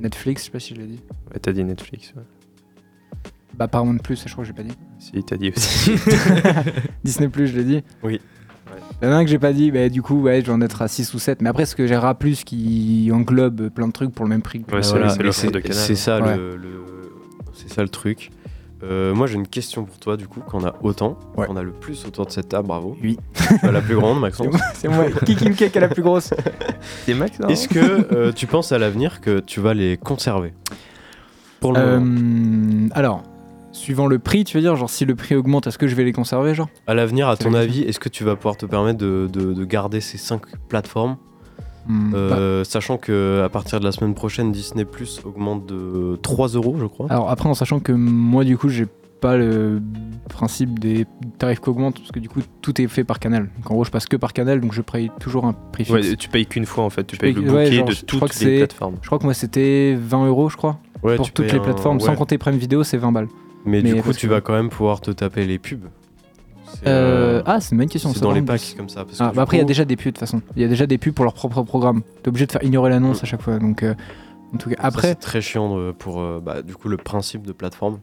[0.00, 1.00] Netflix, je sais pas si je l'ai dit.
[1.32, 2.12] Ouais, t'as dit Netflix.
[2.16, 2.22] ouais.
[3.56, 4.76] Bah Paramount+, je crois que j'ai pas dit.
[5.00, 5.92] Si, t'as dit aussi.
[7.04, 7.82] Disney+, je l'ai dit.
[8.02, 8.20] Oui.
[9.00, 10.52] Il y en a un que j'ai pas dit, bah du coup ouais, je vais
[10.52, 11.40] en être à 6 ou 7.
[11.42, 14.62] Mais après, ce que j'ai Raplus qui englobe plein de trucs pour le même prix.
[14.62, 15.94] que Ouais, c'est Voilà, c'est hein.
[15.96, 16.36] ça, Ouais.
[16.36, 16.68] le, le-
[17.68, 18.30] c'est ça le truc.
[18.84, 21.46] Euh, moi j'ai une question pour toi du coup, qu'on a autant, Ouais.
[21.46, 22.96] qu'on a le plus autour de cette table, bravo.
[23.02, 23.18] Oui.
[23.64, 24.60] La plus grande C'est Maxence.
[24.74, 25.06] c'est moi.
[25.26, 26.32] qui qui me cake à la plus grosse
[27.04, 30.52] C'est Max, Est-ce que euh, tu penses à l'avenir que tu vas les conserver
[31.60, 32.86] Pour le moment.
[32.86, 33.22] Euh, Alors,
[33.72, 36.04] suivant le prix, tu veux dire, genre si le prix augmente, est-ce que je vais
[36.04, 36.68] les conserver, genre?
[36.86, 39.54] À l'avenir, à c'est ton avis, est-ce que tu vas pouvoir te permettre de, de-
[39.54, 41.16] de garder ces 5 plateformes?
[41.88, 46.48] Bah, Euh, Sachant que à partir de la semaine prochaine, Disney Plus augmente de 3
[46.48, 47.06] euros, je crois.
[47.10, 48.86] Alors après, en sachant que moi, du coup, j'ai
[49.20, 49.80] pas le
[50.28, 51.04] principe des
[51.38, 53.48] tarifs qui augmentent, parce que du coup, tout est fait par canal.
[53.56, 55.94] Donc en gros, je passe que par canal, donc je paye toujours un prix fixe.
[56.10, 57.88] Ouais, tu payes qu'une fois en fait, tu Je payes paye- le ouais, bouquet genre,
[57.88, 58.96] de toutes les plateformes.
[59.02, 60.78] Je crois que moi, c'était 20 euros, je crois.
[61.02, 61.96] Ouais, pour toutes les un- plateformes.
[61.98, 62.04] ouais.
[62.04, 63.28] Sans compter Prime Vidéo, c'est 20 balles.
[63.64, 65.84] Mais, Mais du coup, tu que- vas quand même pouvoir te taper les pubs.
[66.86, 68.12] Euh, euh, ah, c'est une bonne question.
[68.12, 69.04] c'est dans les packs comme ça.
[69.04, 70.40] Parce Ah, que bah après, il y a déjà des pubs de toute façon.
[70.56, 72.02] Il y a déjà des pubs pour leur propre programme.
[72.22, 73.24] T'es obligé de faire ignorer l'annonce Mm.
[73.24, 73.58] à chaque fois.
[73.58, 73.94] Donc, euh,
[74.54, 77.52] en tout cas, après, c'est très chiant pour euh, bah, du coup le principe de
[77.52, 77.98] plateforme.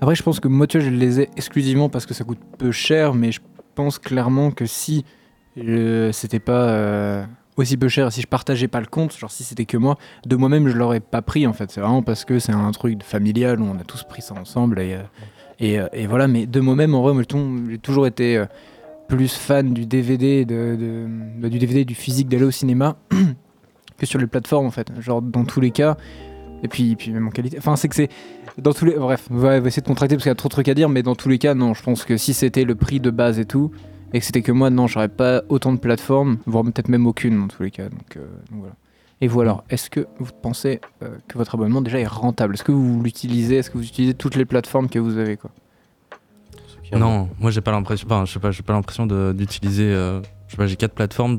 [0.00, 2.38] après, je pense que moi, tu vois, je les ai exclusivement parce que ça coûte
[2.58, 3.40] peu cher, mais je
[3.74, 5.04] pense clairement que si
[6.12, 9.76] c'était pas aussi peu cher, si je partageais pas le compte, genre si c'était que
[9.76, 11.70] moi, de moi-même, je l'aurais pas pris en fait.
[11.70, 14.80] C'est vraiment parce que c'est un truc familial où on a tous pris ça ensemble
[14.80, 15.02] et, euh,
[15.60, 16.26] et, euh, et voilà.
[16.28, 17.22] Mais de moi-même, en vrai, moi,
[17.70, 18.46] j'ai toujours été euh,
[19.08, 21.06] plus fan du DVD, de,
[21.38, 22.96] bah, du DVD, du physique d'aller au cinéma
[23.98, 24.90] que sur les plateformes en fait.
[25.00, 25.96] Genre dans tous les cas.
[26.62, 27.58] Et puis, puis même en qualité.
[27.58, 28.08] Enfin, c'est que c'est.
[28.58, 28.94] Dans tous les.
[28.94, 30.88] Bref, on va, essayer de contracter parce qu'il y a trop de trucs à dire,
[30.88, 33.38] mais dans tous les cas, non, je pense que si c'était le prix de base
[33.38, 33.70] et tout,
[34.12, 37.40] et que c'était que moi, non, j'aurais pas autant de plateformes, voire peut-être même aucune
[37.40, 37.88] dans tous les cas.
[37.88, 38.74] Donc, euh, donc voilà.
[39.22, 42.54] Et vous alors, est-ce que vous pensez euh, que votre abonnement déjà est rentable?
[42.54, 43.56] Est-ce que vous l'utilisez?
[43.56, 45.50] Est-ce que vous utilisez toutes les plateformes que vous avez quoi?
[46.92, 48.06] Non, moi j'ai pas l'impression.
[48.10, 49.84] Enfin, je sais pas, j'ai pas l'impression de- d'utiliser.
[49.92, 51.36] euh, je sais pas, j'ai quatre plateformes.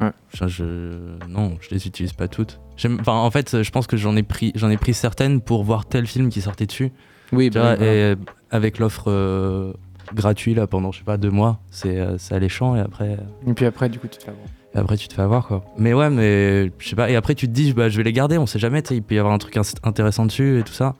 [0.00, 0.12] Ouais.
[0.32, 2.60] Je, je- non, je les utilise pas toutes.
[3.06, 6.06] En fait, je pense que j'en ai pris, j'en ai pris certaines pour voir tel
[6.06, 6.92] film qui sortait dessus.
[7.32, 8.14] Oui, bah, vois, et
[8.50, 9.72] avec l'offre euh,
[10.14, 13.16] gratuite là pendant je sais pas deux mois, c'est euh, c'est alléchant et après.
[13.46, 14.46] et puis après, du coup, tu te fais avoir.
[14.74, 15.64] Et après, tu te fais avoir quoi.
[15.78, 17.08] Mais ouais, mais je sais pas.
[17.10, 18.38] Et après, tu te dis, bah, je vais les garder.
[18.38, 18.80] On sait jamais.
[18.90, 20.94] Il peut y avoir un truc intéressant dessus et tout ça.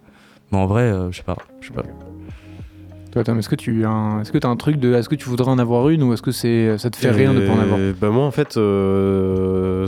[0.52, 1.36] Mais en vrai, euh, je sais pas.
[1.60, 1.82] Je sais pas.
[3.10, 5.14] Toi, Tom, est-ce que tu as un, est-ce que t'as un truc de, est-ce que
[5.16, 7.52] tu voudrais en avoir une ou est-ce que c'est, ça te fait rien de pas
[7.52, 7.78] en avoir?
[7.80, 9.86] Euh, Bah moi en fait, euh,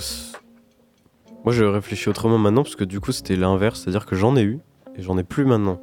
[1.45, 4.43] moi je réfléchis autrement maintenant parce que du coup c'était l'inverse, c'est-à-dire que j'en ai
[4.43, 4.59] eu
[4.97, 5.81] et j'en ai plus maintenant.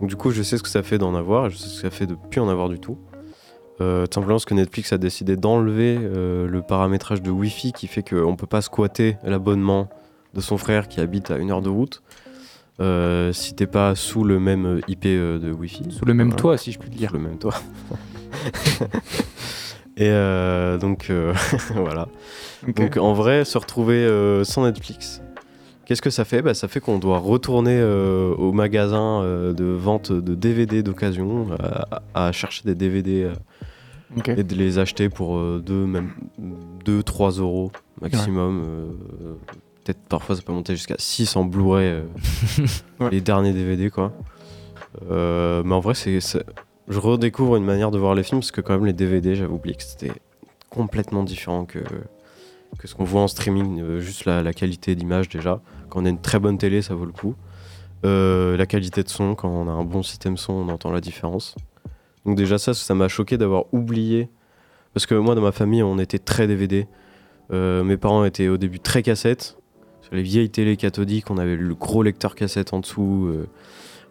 [0.00, 1.76] Donc du coup je sais ce que ça fait d'en avoir et je sais ce
[1.76, 2.98] que ça fait de plus en avoir du tout.
[3.80, 7.88] Euh, tout simplement parce que Netflix a décidé d'enlever euh, le paramétrage de Wi-Fi qui
[7.88, 9.88] fait qu'on peut pas squatter l'abonnement
[10.34, 12.02] de son frère qui habite à une heure de route
[12.80, 15.86] euh, si t'es pas sous le même IP euh, de Wi-Fi.
[15.90, 16.40] Sous le même Voilà.
[16.40, 17.10] toit, si je puis te dire.
[17.10, 17.54] Sous le même toit.
[19.96, 21.10] Et euh, donc
[21.74, 22.08] voilà.
[22.76, 24.08] Donc en vrai, se retrouver
[24.44, 25.22] sans Netflix,
[25.86, 29.64] qu'est-ce que ça fait bah, Ça fait qu'on doit retourner euh, au magasin euh, de
[29.64, 33.32] vente de DVD d'occasion à, à chercher des DVD euh,
[34.36, 36.10] et de les acheter pour 2, même
[36.84, 38.62] 2-3 euros maximum.
[38.64, 39.34] euh,
[39.84, 42.02] Peut-être parfois ça peut monter jusqu'à 6 en Blu-ray, euh,
[43.00, 43.10] Ouais.
[43.10, 44.12] les derniers DVD quoi.
[45.10, 46.20] Euh, mais en vrai, c'est-
[46.88, 49.52] je redécouvre une manière de voir les films parce que quand même les DVD, j'avais
[49.52, 50.12] oublié que c'était
[50.70, 51.80] complètement différent que,
[52.78, 53.80] que ce qu'on voit en streaming.
[53.80, 55.60] euh, juste la, qualité d'image déjà.
[55.88, 57.34] Quand on a une très bonne télé, ça vaut le coup.
[58.04, 61.00] Euh, la qualité de son, quand on a un bon système son, on entend la
[61.00, 61.54] différence.
[62.26, 64.28] Donc déjà ça, ça m'a choqué d'avoir oublié.
[64.92, 66.86] Parce que moi, dans ma famille, on était très DVD.
[67.52, 69.56] Euh, mes parents étaient au début très cassettes.
[70.02, 73.30] Sur les vieilles télé cathodiques, on avait le gros lecteur cassette en dessous.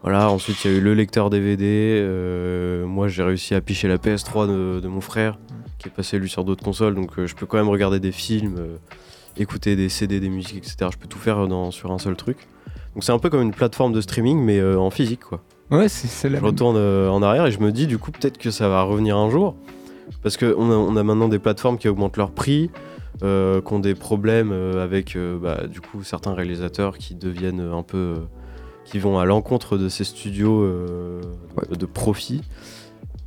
[0.04, 1.66] Voilà, ensuite il y a eu le lecteur DVD.
[2.02, 5.40] euh, moi j'ai réussi à picher la PS3 de, de mon frère,
[5.80, 8.12] qui est passé lui sur d'autres consoles, donc euh, je peux quand même regarder des
[8.12, 8.76] films, euh,
[9.38, 10.90] écouter des CD, des musiques, etc.
[10.92, 12.38] Je peux tout faire dans, sur un seul truc.
[12.94, 15.42] Donc c'est un peu comme une plateforme de streaming, mais en physique quoi.
[15.72, 16.52] Ouais, c'est, la Je même.
[16.52, 19.30] retourne en arrière et je me dis du coup peut-être que ça va revenir un
[19.32, 19.56] jour.
[20.22, 22.70] Parce qu'on a, on a maintenant des plateformes qui augmentent leur prix,
[23.22, 28.18] qui ont des problèmes avec bah, du coup certains réalisateurs qui deviennent un peu.
[28.86, 31.22] Qui vont à l'encontre de ces studios euh,
[31.72, 32.42] de, profit.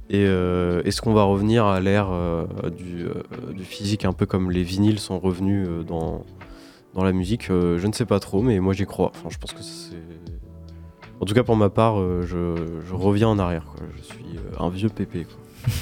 [0.09, 4.27] Et euh, est-ce qu'on va revenir à l'ère euh, du, euh, du physique, un peu
[4.27, 6.25] comme les vinyles sont revenus dans,
[6.95, 7.47] dans la musique?
[7.49, 9.11] Je ne sais pas trop, mais moi j'y crois.
[9.15, 9.97] Enfin, je pense que c'est.
[11.19, 12.55] En tout cas, pour ma part, je,
[12.87, 13.65] je reviens en arrière.
[13.65, 13.87] quoi.
[13.97, 15.25] Je suis un vieux pépé.
[15.25, 15.37] quoi.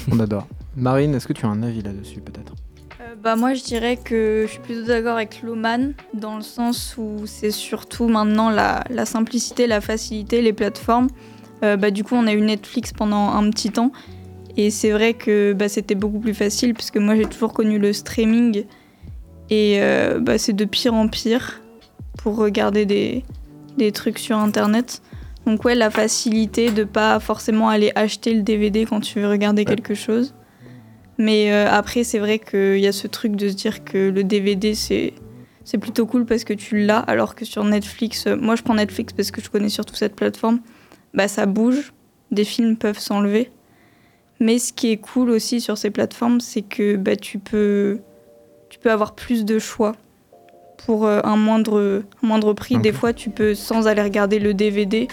[0.11, 0.47] On adore.
[0.75, 2.53] Marine, est-ce que tu as un avis là-dessus peut-être?
[3.21, 7.25] Bah moi je dirais que je suis plutôt d'accord avec Loman dans le sens où
[7.25, 11.07] c'est surtout maintenant la, la simplicité, la facilité, les plateformes.
[11.63, 13.91] Euh, bah, du coup on a eu Netflix pendant un petit temps
[14.57, 17.93] et c'est vrai que bah, c'était beaucoup plus facile puisque moi j'ai toujours connu le
[17.93, 18.65] streaming
[19.49, 21.61] et euh, bah, c'est de pire en pire
[22.17, 23.23] pour regarder des,
[23.77, 25.01] des trucs sur internet.
[25.47, 29.65] Donc ouais la facilité de pas forcément aller acheter le DVD quand tu veux regarder
[29.65, 30.34] quelque chose.
[31.17, 34.23] Mais euh, après, c'est vrai qu'il y a ce truc de se dire que le
[34.23, 35.13] DVD, c'est,
[35.63, 38.75] c'est plutôt cool parce que tu l'as, alors que sur Netflix, euh, moi je prends
[38.75, 40.59] Netflix parce que je connais surtout cette plateforme,
[41.13, 41.93] bah ça bouge,
[42.31, 43.49] des films peuvent s'enlever.
[44.41, 47.99] Mais ce qui est cool aussi sur ces plateformes, c'est que bah, tu, peux,
[48.69, 49.95] tu peux avoir plus de choix
[50.85, 52.77] pour euh, un, moindre, un moindre prix.
[52.77, 55.07] Des fois, tu peux, sans aller regarder le DVD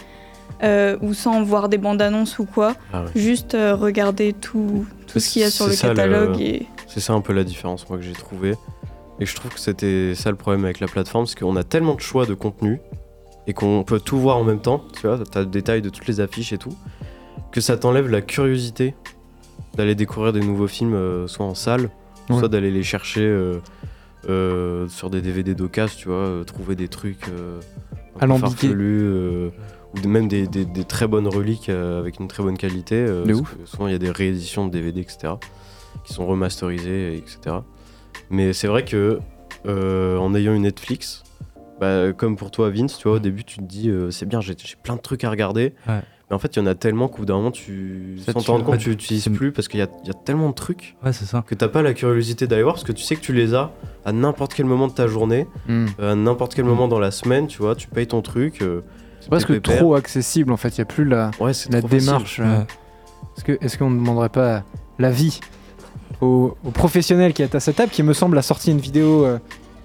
[0.63, 3.11] euh, ou sans voir des bandes annonces ou quoi, Ah ouais.
[3.17, 6.41] juste euh, regarder tout, tout ce qu'il y a sur le ça, le- catalogue.
[6.41, 6.67] Et...
[6.87, 8.55] C'est ça un peu la différence, moi, que j'ai trouvé.
[9.21, 11.95] Et je trouve que c'était ça le problème avec la plateforme, c'est qu'on a tellement
[11.95, 12.81] de choix de contenu
[13.47, 16.07] et qu'on peut tout voir en même temps, tu vois, t'as le détail de toutes
[16.07, 16.75] les affiches et tout,
[17.51, 18.95] que ça t'enlève la curiosité
[19.77, 21.91] d'aller découvrir des nouveaux films, euh, soit en salle,
[22.31, 22.39] Ouais.
[22.39, 23.59] soit d'aller les chercher euh,
[24.29, 27.59] euh, sur des DVD d'occasion, tu vois, euh, trouver des trucs euh,
[28.15, 28.49] un peu Alambiqués.
[28.69, 29.49] farfelus, euh,
[30.05, 32.95] ou même des, des- des très bonnes reliques euh, avec une très bonne qualité.
[32.97, 33.55] euh, De ouf.
[33.65, 35.35] souvent il y a des rééditions de DVD, etc.,
[36.05, 37.57] qui sont remasterisées, etc.
[38.31, 39.19] Mais c'est vrai que
[39.67, 41.23] euh, en ayant une Netflix,
[41.81, 44.55] bah, comme pour toi Vince, tu vois, au début tu te dis c'est bien, j'ai
[44.83, 45.75] plein de trucs à regarder.
[45.89, 46.01] Ouais.
[46.31, 48.53] Mais en fait, il y en a tellement qu'au bout d'un moment, tu, sans t'en
[48.55, 50.97] rendre compte, tu n'utilises plus parce qu'il y a, il y a tellement de trucs
[51.05, 51.45] Ouais, c'est ça.
[51.47, 53.71] que t'as pas la curiosité d'aller voir parce que tu sais que tu les as
[54.07, 55.87] à n'importe quel moment de ta journée, Hmm.
[56.01, 58.63] à n'importe quel moment dans la semaine, tu vois, tu payes ton truc.
[58.63, 58.81] euh,
[59.23, 59.79] C'est presque pépère.
[59.79, 60.69] trop accessible en fait.
[60.77, 61.53] Il n'y a plus la, ouais,
[61.89, 62.41] démarche.
[62.41, 62.63] euh,
[63.47, 63.59] Ouais.
[63.63, 64.63] Est-ce qu'on ne demanderait pas
[64.99, 65.41] l'avis
[66.21, 69.25] au, au professionnel qui est à cette table qui me semble a sorti une vidéo
[69.25, 69.39] euh,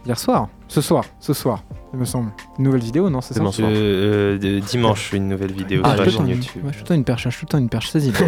[0.05, 0.49] hier soir?
[0.67, 2.31] Ce soir, ce soir, il me semble.
[2.57, 3.41] Une nouvelle vidéo, non C'est ça?
[3.41, 6.65] Euh, euh, de- dimanche, une nouvelle vidéo Ah, sur je la chaîne YouTube.
[6.65, 8.11] ouais, je te tends une perche, je te tends une perche, saisis.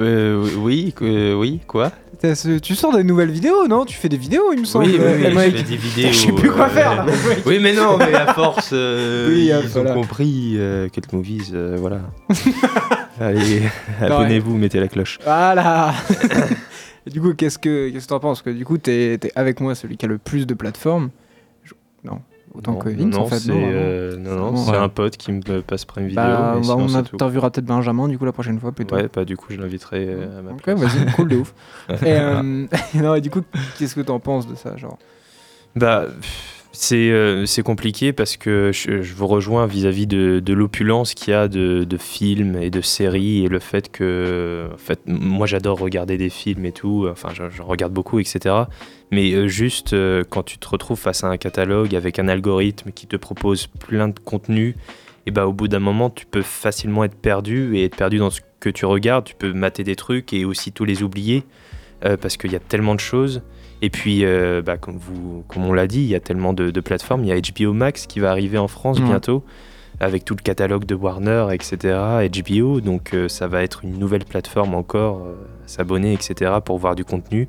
[0.00, 1.92] Euh, oui, oui, quoi?
[2.34, 3.84] Ce- tu sors des nouvelles vidéos, non?
[3.84, 4.86] Tu fais des vidéos, il me semble.
[4.86, 6.08] Oui, oui, je fais des vidéos.
[6.12, 7.12] Je sais plus quoi faire là.
[7.46, 11.76] Oui, mais non, mais à force, euh, Oui, ils ont compris euh, quelques movies, euh,
[11.78, 12.00] voilà.
[13.20, 13.62] Allez,
[14.00, 15.18] abonnez-vous, mettez la cloche.
[15.24, 15.92] Voilà
[17.06, 18.42] du coup, qu'est-ce que qu'est-ce que t'en penses?
[18.42, 21.10] Parce que du coup, t'es es avec moi celui qui a le plus de plateformes.
[21.64, 22.20] Je- Non,
[22.54, 23.48] autant Non, que Vince non, en fait.
[23.48, 24.76] non, euh, non, non, c'est ouais.
[24.76, 26.22] un pote qui me passe Prime Vidéo.
[26.22, 28.94] Bah, mais on, interviewera peut-être Benjamin du coup la prochaine fois plutôt.
[28.96, 30.78] Ouais, bah du coup, je l'inviterai euh, à ma Ok, place.
[30.80, 31.54] vas-y, cool de ouf.
[31.90, 32.42] et, euh,
[32.94, 33.42] non, et du coup,
[33.78, 34.98] qu'est-ce que t'en penses de ça genre?
[35.74, 41.32] Bah, pff, c'est euh, c'est compliqué parce que je, vous rejoins vis-à-vis de, l'opulence qu'il
[41.32, 45.46] y a de, de films et de séries et le fait que, en fait, moi
[45.46, 48.54] j'adore regarder des films et tout, enfin j'en regarde beaucoup, etc.
[49.10, 52.90] Mais euh, juste euh, quand tu te retrouves face à un catalogue avec un algorithme
[52.90, 54.74] qui te propose plein de contenus,
[55.26, 58.30] et bah au bout d'un moment tu peux facilement être perdu et être perdu dans
[58.30, 61.44] ce que tu regardes, tu peux mater des trucs et aussitôt les oublier
[62.20, 63.42] parce qu'il y a tellement de choses.
[63.82, 66.70] Et puis, euh, bah, comme, vous, comme on l'a dit, il y a tellement de,
[66.70, 67.24] de plateformes.
[67.24, 69.44] Il y a HBO Max qui va arriver en France bientôt,
[69.98, 71.98] avec tout le catalogue de Warner, etc.
[72.32, 75.34] HBO, donc euh, ça va être une nouvelle plateforme encore, euh,
[75.66, 76.52] s'abonner, etc.
[76.64, 77.48] pour voir du contenu,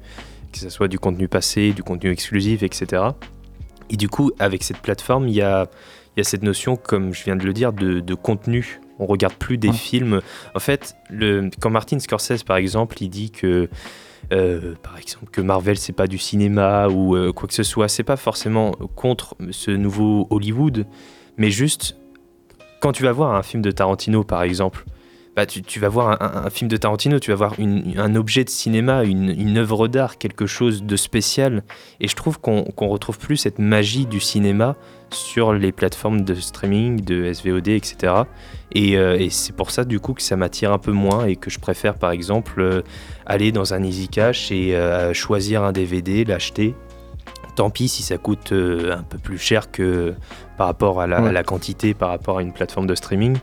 [0.52, 3.04] que ce soit du contenu passé, du contenu exclusif, etc.
[3.92, 5.68] Et du coup, avec cette plateforme, il y a,
[6.16, 8.82] il y a cette notion, comme je viens de le dire, de, de contenu.
[8.98, 10.22] On regarde plus des films.
[10.56, 13.70] En fait, le, quand Martin Scorsese, par exemple, il dit que
[14.32, 17.88] euh, par exemple que Marvel c'est pas du cinéma ou euh, quoi que ce soit,
[17.88, 20.86] c'est pas forcément contre ce nouveau Hollywood,
[21.38, 21.98] mais juste
[22.80, 24.86] quand tu vas voir un film de Tarantino par exemple,
[25.36, 28.44] bah, tu, tu vas voir un, film de Tarantino, tu vas voir une- un objet
[28.44, 31.64] de cinéma, une, une œuvre d'art, quelque chose de spécial,
[32.00, 34.76] et je trouve qu'on qu'on retrouve plus cette magie du cinéma
[35.10, 38.14] sur les plateformes de streaming, de SVOD, etc.
[38.74, 41.36] Et, euh, et c'est pour ça du coup que ça m'attire un peu moins et
[41.36, 42.82] que je préfère par exemple euh,
[43.26, 46.76] aller dans un Easy Cash et euh, choisir un DVD, l'acheter.
[47.56, 50.16] Tant pis si ça coûte un peu plus cher que
[50.58, 51.30] par rapport à la, Ouais.
[51.30, 53.38] à la quantité, par rapport à une plateforme de streaming.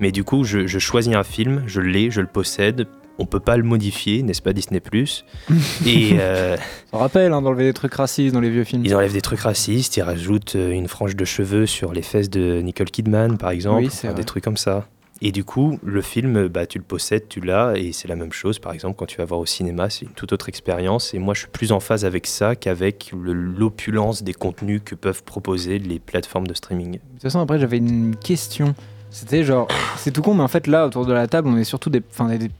[0.00, 2.86] Mais du coup, je, je choisis un film, je l'ai, je le possède.
[3.20, 5.24] On peut pas le modifier, n'est-ce pas Disney Plus
[5.86, 6.56] Et euh,
[6.92, 8.84] Ça rappelle hein, d'enlever des trucs racistes dans les vieux films.
[8.84, 12.30] ils enlèvent des trucs racistes, ils rajoutent euh, une frange de cheveux sur les fesses
[12.30, 14.86] de Nicole Kidman, par exemple, Oui, enfin, des trucs comme ça.
[15.20, 18.30] Et du coup, le film, bah, tu le possèdes, tu l'as, et c'est la même
[18.32, 18.60] chose.
[18.60, 21.12] Par exemple, quand tu vas voir au cinéma, c'est une toute autre expérience.
[21.12, 24.94] Et moi, je suis plus en phase avec ça qu'avec le- l'opulence des contenus que
[24.94, 26.92] peuvent proposer les plateformes de streaming.
[26.92, 28.76] De toute façon, après, j'avais une question.
[29.10, 31.64] C'était genre, c'est tout con, mais en fait, là, autour de la table, on est
[31.64, 32.50] surtout des, enfin, des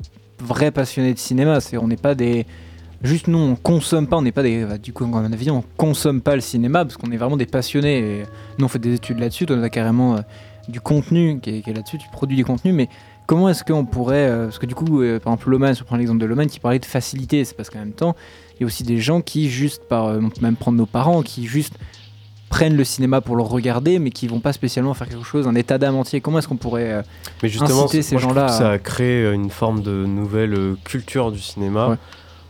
[0.41, 1.61] vrais passionnés de cinéma.
[1.61, 2.47] C'est, on n'est pas des.
[3.03, 4.65] Juste nous, on consomme pas, on n'est pas des.
[4.65, 7.37] bah, du coup, à mon avis, on consomme pas le cinéma parce qu'on est vraiment
[7.37, 8.25] des passionnés.
[8.59, 9.47] Nous, on fait des études là-dessus.
[9.51, 10.21] On a carrément euh,
[10.69, 11.99] du contenu qui est, là-dessus.
[11.99, 12.89] Tu produis du contenu, mais
[13.27, 14.29] comment est-ce qu'on pourrait.
[14.29, 16.47] euh, parce que du coup, euh, par exemple, Loman, si on prend l'exemple de Loman
[16.47, 18.17] qui parlait de facilité, c'est parce qu'en même temps,
[18.57, 20.07] il y a aussi des gens qui, juste par.
[20.07, 21.75] on peut même prendre nos parents, qui juste
[22.49, 25.55] prennent le cinéma pour le regarder, mais qui vont pas spécialement faire quelque chose, un
[25.55, 26.21] état d'âme entier.
[26.21, 27.03] Comment est-ce qu'on pourrait euh,
[27.43, 31.31] Mais justement, inciter ces gens-là ça a créé euh, une forme de nouvelle euh, culture
[31.33, 31.97] du cinéma Ouais.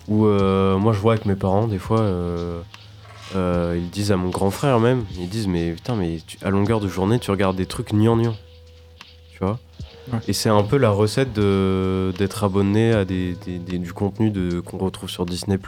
[0.08, 2.02] où euh, moi je vois avec mes parents des fois
[3.34, 6.80] ils disent à mon grand frère même ils disent mais putain mais tu- à longueur
[6.80, 8.34] de journée tu regardes des trucs gnangnan
[9.32, 9.58] tu vois?
[10.12, 10.18] Ouais.
[10.26, 14.30] et c'est un peu la recette de d'être abonné à des, des- des- du contenu
[14.30, 15.58] de qu'on retrouve sur Disney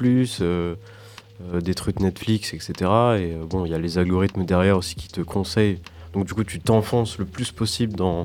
[1.61, 5.09] des trucs Netflix etc et euh, bon il y a les algorithmes derrière aussi qui
[5.09, 5.79] te conseillent.
[6.13, 8.25] Donc du coup tu t'enfonces le plus possible dans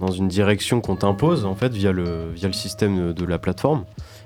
[0.00, 3.84] dans une direction qu'on t'impose en fait via le, via le système de, la plateforme.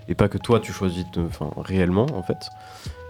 [0.09, 2.39] Et pas que toi tu choisis de- enfin, réellement en fait.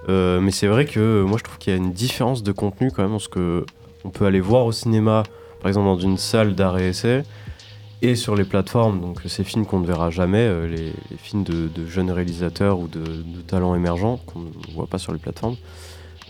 [0.09, 2.53] Euh, mais c'est vrai que euh, moi je trouve qu'il y a une différence de
[2.53, 3.65] contenu quand même parce que
[4.05, 5.23] on peut aller voir au cinéma
[5.61, 7.23] par exemple dans une salle d'art et essai
[8.03, 11.87] et sur les plateformes donc ces films qu'on ne verra jamais euh, les, films de,
[11.87, 13.03] jeunes réalisateurs ou de,
[13.47, 15.57] talents émergents qu'on ne voit pas sur les plateformes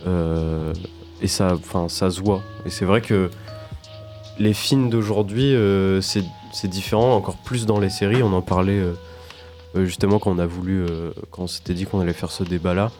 [0.07, 0.73] Euh,
[1.21, 3.29] et ça enfin ça se voit et c'est vrai que
[4.39, 8.23] les films d'aujourd'hui, euh, c'est différent, encore plus dans les séries.
[8.23, 8.81] On en parlait
[9.75, 10.85] justement quand on a voulu,
[11.29, 12.91] quand on s'était dit qu'on allait faire ce débat-là.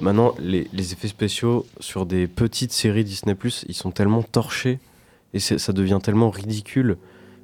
[0.00, 3.36] Maintenant, les, effets spéciaux sur des petites séries Disney+,
[3.68, 4.80] ils sont tellement torchés
[5.32, 6.96] et ça devient tellement ridicule.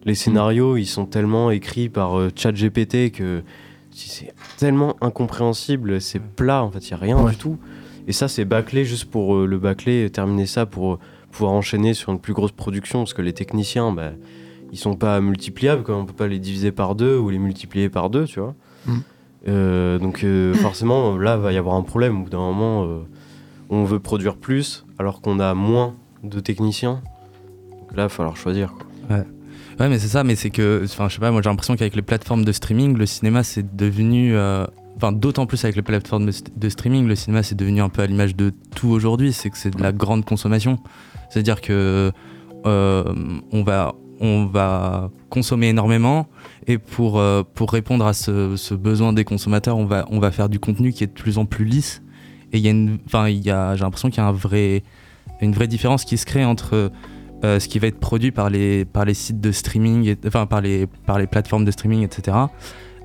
[0.07, 3.43] Les scénarios, ils sont tellement écrits par euh, ChatGPT que
[3.91, 7.33] c'est tellement incompréhensible, c'est plat en fait, il y a rien Ouais.
[7.33, 7.59] du tout.
[8.07, 10.99] Et ça, c'est bâclé juste pour euh, le bâcler, terminer ça pour euh,
[11.33, 14.13] pouvoir enchaîner sur une plus grosse production parce que les techniciens, bah,
[14.73, 15.97] ils sont pas multipliables, quoi.
[15.97, 18.55] on peut pas les diviser par deux ou les multiplier par deux, tu vois.
[18.87, 18.93] Mm.
[19.49, 22.21] Euh, donc euh, forcément, là, va y avoir un problème.
[22.21, 23.01] Au bout d'un moment, euh,
[23.71, 27.01] on veut produire plus alors qu'on a moins de techniciens.
[27.81, 28.73] Donc là, il va falloir choisir.
[28.73, 29.17] quoi.
[29.17, 29.25] Ouais,
[29.79, 32.03] mais c'est ça, mais c'est que, enfin, je sais pas, moi j'ai l'impression qu'avec les
[32.03, 34.67] plateformes de streaming, le cinéma c'est devenu, euh,
[34.97, 38.03] enfin, d'autant plus avec les plateformes de, de streaming, le cinéma c'est devenu un peu
[38.03, 40.79] à l'image de tout aujourd'hui, c'est que c'est de la grande consommation.
[41.29, 42.11] C'est-à-dire que
[42.65, 43.15] euh,
[43.53, 46.27] on va, on va consommer énormément
[46.67, 50.31] et pour, euh, pour répondre à ce, ce besoin des consommateurs, on va, on va
[50.31, 52.03] faire du contenu qui est de plus en plus lisse.
[52.53, 54.33] Et il y a une, enfin, il y a, j'ai l'impression qu'il y a un
[54.33, 54.83] vrai,
[55.43, 56.91] une vraie différence qui se crée entre
[57.45, 60.47] euh, ce qui va être produit par les, par les sites de streaming, et- enfin
[60.47, 62.37] par les, par les plateformes de streaming, etc.,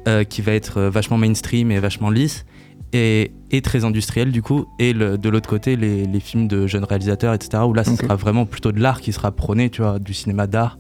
[0.08, 2.46] euh, qui va être euh, vachement mainstream et vachement lisse,
[2.94, 6.66] et, et très industriel du coup, et le- de l'autre côté, les, les films de
[6.68, 9.82] jeunes réalisateurs, etc., où là, ce sera vraiment plutôt de l'art qui sera prôné, tu
[9.82, 10.78] vois, du cinéma d'art,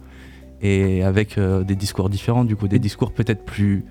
[0.61, 3.83] et avec euh, des discours différents, du coup, des discours peut-être plus...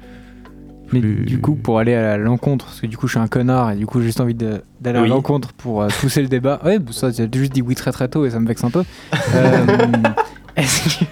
[0.93, 3.29] Mais plus- du coup, pour aller à l'encontre, parce que du coup, je suis un
[3.29, 6.61] connard et du coup, j'ai juste envie d'aller à l'encontre pour euh, pousser le débat.
[6.65, 8.83] Ouais, ça, j'ai juste dit oui très très tôt et ça me vexe un peu.
[9.35, 9.67] Euh,
[10.57, 11.05] Est-ce que.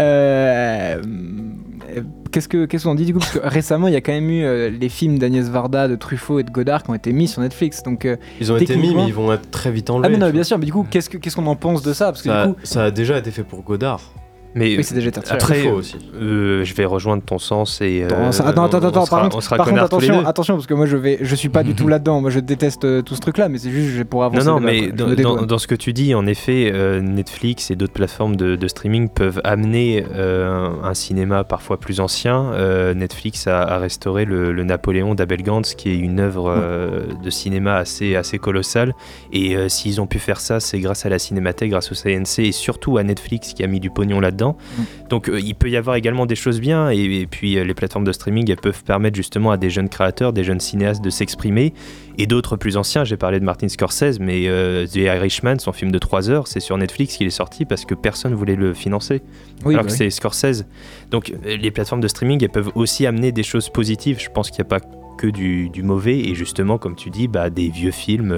[0.00, 1.02] Euh,
[2.32, 3.20] Qu'est-ce que qu'est-ce qu'on dit du coup?
[3.20, 5.94] Parce que récemment, il y a quand même eu euh, les films d'Agnès Varda, de
[5.94, 7.84] Truffaut et de Godard qui ont été mis sur Netflix.
[7.84, 10.06] Donc, euh, Ils ont été mis, mais ils vont être très vite enlevés.
[10.08, 10.58] ah mais non, tu bien sûr.
[10.58, 12.06] Mais du coup, qu'est-ce que qu'est-ce qu'on en pense de ça?
[12.06, 14.00] Parce que ça, du coup, ça a déjà été fait pour Godard.
[14.54, 15.96] Mais oui, c'est déjà après, aussi.
[16.14, 18.04] euh, je vais rejoindre ton sens et.
[18.04, 20.74] Attends, euh, ça- attends, attends, par contre, on sera par contre, attention, attention, parce que
[20.74, 22.20] moi je vais, je suis pas du tout là-dedans.
[22.20, 24.46] Moi je déteste euh, tout ce truc-là, mais c'est juste pour avancer.
[24.46, 28.36] Non, non, mais dans, ce que tu dis, en effet, euh, Netflix et d'autres plateformes
[28.36, 32.52] de, de streaming peuvent amener euh, un, un cinéma parfois plus ancien.
[32.52, 37.06] Euh, Netflix a, a restauré le, le Napoléon d'Abel Gantz, qui est une œuvre euh,
[37.22, 38.94] de cinéma assez, assez colossale.
[39.32, 42.38] Et euh, s'ils ont pu faire ça, c'est grâce à la Cinémathèque, grâce au CNC
[42.40, 44.43] et surtout à Netflix qui a mis du pognon là-dedans.
[45.08, 46.90] Donc euh, il peut y avoir également des choses bien.
[46.90, 49.88] Et, et puis euh, les plateformes de streaming, elles peuvent permettre justement à des jeunes
[49.88, 51.72] créateurs, des jeunes cinéastes de s'exprimer
[52.18, 53.04] et d'autres plus anciens.
[53.04, 56.60] J'ai parlé de Martin Scorsese, mais euh, The Irishman, son film de 3 heures, c'est
[56.60, 59.22] sur Netflix qu'il est sorti parce que personne voulait le financer,
[59.64, 59.98] Oui, alors bah que oui.
[59.98, 60.64] c'est Scorsese.
[61.10, 64.20] Donc les plateformes de streaming, elles peuvent aussi amener des choses positives.
[64.20, 64.86] Je pense qu'il n'y a pas
[65.18, 68.32] que du, du mauvais, et justement, comme tu dis, bah, des vieux films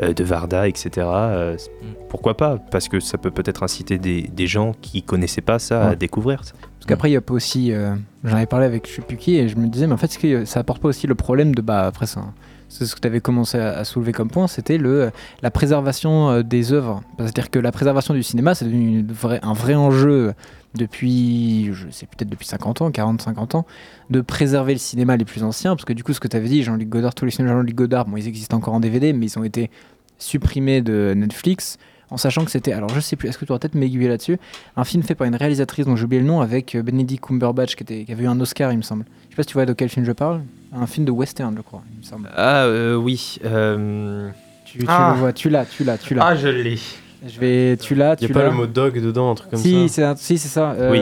[0.00, 0.90] de Varda, etc.
[1.06, 1.70] euh, c-
[2.08, 5.88] pourquoi pas Parce que ça peut peut-être inciter des, des gens qui connaissaient pas ça
[5.90, 6.52] à découvrir ça.
[6.78, 7.72] Parce qu'après, il y a pas aussi.
[7.72, 9.96] euh, J'en avais parlé avec je sais plus qui et je me disais, mais en
[9.96, 11.62] fait, que ça apporte pas aussi le problème de.
[11.62, 12.22] Bah, après, ça.
[12.68, 15.10] C'est ce que tu avais commencé à, à soulever comme point, c'était le
[15.42, 17.02] la préservation euh, des œuvres.
[17.18, 20.32] C'est-à-dire que la préservation du cinéma, c'est devenu une vraie- un vrai enjeu
[20.74, 23.66] depuis, je sais peut-être depuis 50 ans, 40, 50 ans,
[24.10, 25.74] de préserver le cinéma les plus anciens.
[25.76, 27.52] Parce que du coup, ce que tu avais dit, Jean-Luc Godard, tous les films de
[27.52, 29.70] Jean-Luc Godard, bon, ils existent encore en DVD, mais ils ont été
[30.18, 31.78] supprimés de Netflix
[32.10, 34.38] en sachant que c'était, alors je sais plus, est-ce que tu aurais peut-être m'aiguiller là-dessus,
[34.76, 37.74] un film fait par une réalisatrice dont j'ai oublié le nom avec euh, Benedict Cumberbatch
[37.74, 39.04] qui, était, qui avait eu un Oscar, il me semble.
[39.24, 40.42] Je sais pas si tu vois de quel film je parle.
[40.72, 42.30] Un film de western, je crois, il me semble.
[42.36, 43.38] Ah euh, oui.
[43.44, 44.28] euh,
[44.66, 45.12] Tu, tu Ah.
[45.14, 46.24] le vois, tu l'as, tu l'as, tu l'as.
[46.26, 46.78] Ah, je l'ai.
[47.26, 48.50] Je vais, tu l'as, Il tu n'y a pas l'as.
[48.50, 50.72] le mot dog dedans, un truc comme si, ça c'est un- si, c'est ça.
[50.72, 51.00] euh, Oui.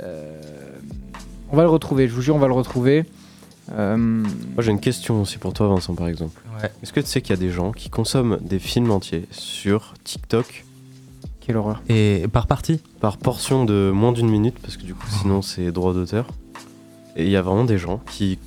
[0.00, 0.40] euh,
[1.50, 3.04] on va le retrouver, je vous jure, on va le retrouver.
[3.72, 4.24] Euh, Moi
[4.60, 6.40] j'ai une question aussi pour toi Vincent par exemple.
[6.62, 6.70] Ouais.
[6.82, 9.94] Est-ce que tu sais qu'il y a des gens qui consomment des films entiers sur
[10.04, 10.64] TikTok
[11.40, 11.80] quelle horreur.
[11.88, 15.70] Et par partie par portion de moins d'une minute parce que du coup sinon c'est
[15.70, 16.26] droit d'auteur.
[17.16, 18.38] Et il y a vraiment des gens qui,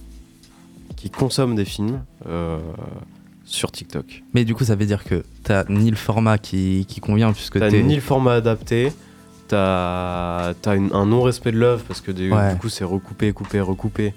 [0.98, 2.60] qui consomment des films euh,
[3.50, 4.24] sur TikTok.
[4.34, 7.60] Mais du coup, ça veut dire que t'as ni le format qui, qui convient, puisque
[7.60, 8.92] T'as ni le format adapté,
[9.48, 12.54] t'as as un non-respect de l'œuvre parce que des- Ouais.
[12.54, 14.14] du coup c'est recoupé, coupé, recoupé.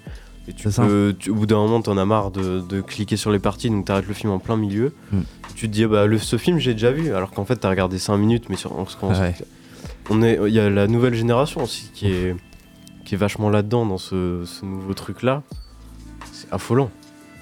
[0.47, 3.39] Et tu peux, au bout d'un moment, t'en as marre de, de cliquer sur les
[3.39, 4.93] parties, donc t'arrêtes le film en plein milieu.
[5.11, 5.21] Hmm.
[5.55, 7.69] Tu te dis, ah bah, le, ce film j'ai déjà vu, alors qu'en fait t'as
[7.69, 9.33] regardé 5 minutes, mais sur, en- en- Ouais.
[10.09, 12.35] on est, il y a la nouvelle génération aussi qui est,
[13.05, 15.43] qui est vachement là-dedans dans ce, ce nouveau truc-là.
[16.33, 16.91] C'est affolant.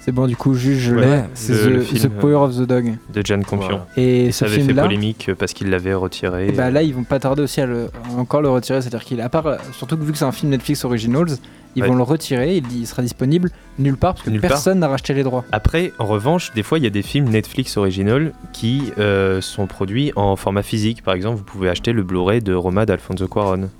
[0.04, 1.16] C'est bon, du coup, juge, je Ouais, l'ai.
[1.18, 2.94] le- C'est le The, Power of the Dog.
[3.14, 3.68] de Jan Campion.
[3.68, 3.86] Voilà.
[3.96, 6.48] Et, Et ce ça avait fait polémique euh, parce qu'il l'avait retiré.
[6.48, 8.80] et bah là, ils vont pas tarder aussi à, le- à encore le retirer.
[8.82, 11.28] C'est-à-dire qu'il, à part, surtout que vu que c'est un film Netflix Originals,
[11.76, 11.88] ils Ouais.
[11.88, 12.56] vont le retirer.
[12.56, 14.50] Il, il sera disponible nulle part parce que Nulle part.
[14.50, 15.44] personne n'a racheté les droits.
[15.52, 19.68] Après, en revanche, des fois, il y a des films Netflix original qui euh, sont
[19.68, 21.02] produits en format physique.
[21.04, 23.70] Par exemple, vous pouvez acheter le Blu-ray de Roma d'Alfonso Cuarón.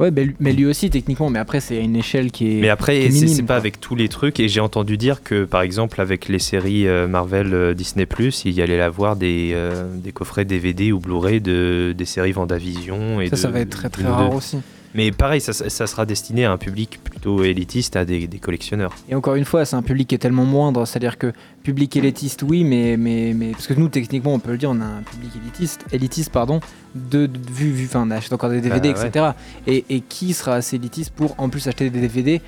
[0.00, 1.30] Ouais, mais lui- mais lui aussi, techniquement.
[1.30, 2.60] Mais après, c'est à une échelle qui est.
[2.60, 4.40] Mais après, c'est pas avec tous les trucs.
[4.40, 8.06] Et j'ai entendu dire que, par exemple, avec les séries euh, Marvel euh, Disney+,
[8.44, 13.20] il y allait avoir des, euh, des coffrets DVD ou Blu-ray de, des séries Vendavision.
[13.20, 14.58] Et ça, de- ça va être très très rare aussi.
[14.94, 18.94] Mais pareil, ça, ça sera destiné à un public plutôt élitiste, à des, des collectionneurs.
[19.08, 21.32] Et encore une fois, c'est un public qui est tellement moindre, c'est-à-dire que
[21.62, 24.80] public élitiste, oui, mais, mais, mais parce que nous, techniquement, on peut le dire, on
[24.80, 26.60] a un public élitiste, élitiste pardon,
[26.94, 29.06] de, de vu, vu, enfin, on achète encore des DVD, Bah, ouais.
[29.08, 29.26] etc.
[29.66, 32.42] Et, et qui sera assez élitiste pour en plus acheter des DVD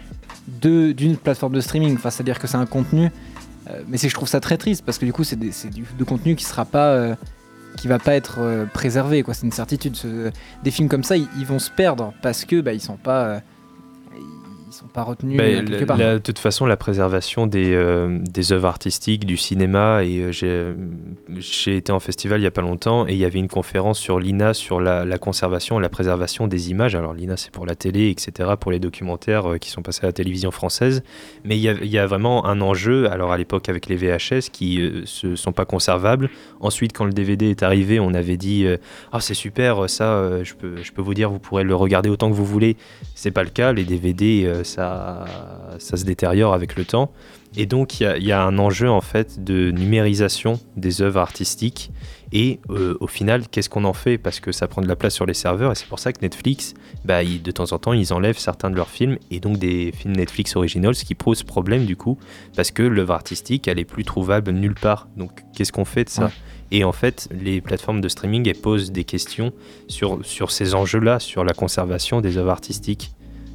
[0.60, 3.08] de- d'une plateforme de streaming Enfin, c'est-à-dire que c'est un contenu,
[3.70, 6.04] euh, mais c'est je trouve ça très triste parce que du coup, c'est du de
[6.04, 6.88] contenu qui sera pas.
[6.88, 7.14] euh,
[7.76, 9.34] qui va pas être euh, préservé quoi.
[9.34, 9.96] C'est une certitude.
[9.96, 10.30] Ce-
[10.62, 13.24] des films comme ça ils, ils vont se perdre parce que bah, ils sont pas
[13.24, 13.40] euh,
[14.74, 18.52] sont pas retenus euh, quelque part la- de toute façon, la préservation des, euh, des
[18.52, 20.74] œuvres artistiques, du cinéma, et euh,
[21.38, 23.98] j'ai été en festival il y a pas longtemps et il y avait une conférence
[23.98, 26.94] sur l'INA, sur la, la conservation et la préservation des images.
[26.94, 30.06] Alors l'INA, c'est pour la télé, etc., pour les documentaires euh, qui sont passés à
[30.06, 31.02] la télévision française.
[31.44, 33.96] Mais il y a, il y a vraiment un enjeu, alors à l'époque avec les
[33.96, 34.78] VHS, qui
[35.24, 36.30] ne sont pas conservables.
[36.60, 38.66] Ensuite, quand le DVD est arrivé, on avait dit
[39.12, 42.30] Ah, c'est super, ça, je, peux, je peux vous dire, vous pourrez le regarder autant
[42.30, 42.76] que vous voulez.
[43.14, 45.24] C'est pas le cas, les DVD, ça,
[45.78, 47.12] ça se détériore avec le temps.
[47.56, 51.02] Et donc, il y a, il y a un enjeu en fait de numérisation des
[51.02, 51.92] œuvres artistiques.
[52.32, 54.18] Et euh, au final, qu'est-ce qu'on en fait?
[54.18, 55.70] Parce que ça prend de la place sur les serveurs.
[55.70, 58.70] Et c'est pour ça que Netflix, bah, ils- de temps en temps, ils enlèvent certains
[58.70, 59.18] de leurs films.
[59.30, 62.18] Et donc des films Netflix originals, ce qui pose problème du coup.
[62.56, 65.06] Parce que l'œuvre artistique, elle est plus trouvable nulle part.
[65.16, 66.24] Donc, qu'est-ce qu'on fait de ça?
[66.24, 66.30] Ouais.
[66.72, 69.52] Et en fait, les plateformes de streaming, elles posent des questions
[69.86, 73.12] sur, sur ces enjeux-là, sur la conservation des œuvres artistiques.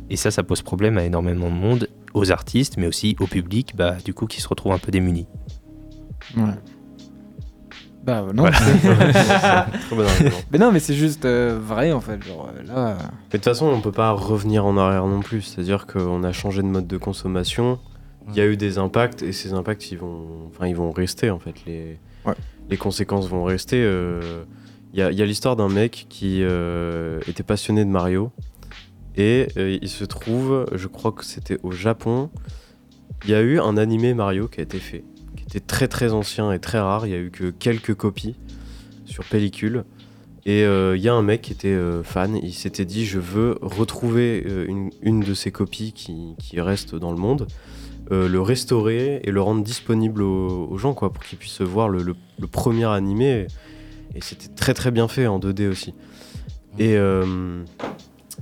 [0.10, 3.74] Et ça, ça pose problème à énormément de monde, aux artistes, mais aussi au public,
[3.76, 5.28] bah, du coup, qui se retrouve un peu démunis.
[6.36, 6.44] Ouais.
[8.04, 8.58] Bah non, Voilà.
[8.58, 10.32] c'est- Trop bon argument.
[10.52, 12.24] mais non, mais c'est juste euh, vrai en fait.
[12.24, 13.04] Genre euh, là, euh, Mais
[13.34, 15.42] de toute façon, on peut pas revenir en arrière non plus.
[15.42, 17.78] C'est-à-dire qu'on a changé de mode de consommation.
[18.30, 21.30] Il y a eu des impacts et ces impacts, ils vont, enfin, ils vont rester
[21.30, 21.56] en fait.
[21.66, 22.34] Les, Ouais.
[22.70, 23.82] les conséquences vont rester.
[23.84, 24.44] euh,
[24.94, 28.32] Il y a, il y a l'histoire d'un mec qui euh, était passionné de Mario
[29.20, 32.30] et euh, il se trouve, je crois que c'était au Japon,
[33.26, 35.04] il y a eu un animé Mario qui a été fait,
[35.36, 37.06] qui était très très ancien et très rare.
[37.06, 38.38] Il y a eu que quelques copies
[39.04, 39.84] sur pellicule.
[40.46, 43.20] Et euh, il y a un mec qui était euh, fan, il s'était dit je
[43.20, 47.46] veux retrouver une, une de ces copies qui, qui reste dans le monde,
[48.10, 52.16] le restaurer et le rendre disponible aux, gens quoi, pour qu'ils puissent voir le,
[52.50, 53.48] premier animé.
[54.16, 55.94] Et c'était très très bien fait en 2D aussi.
[56.80, 56.98] Et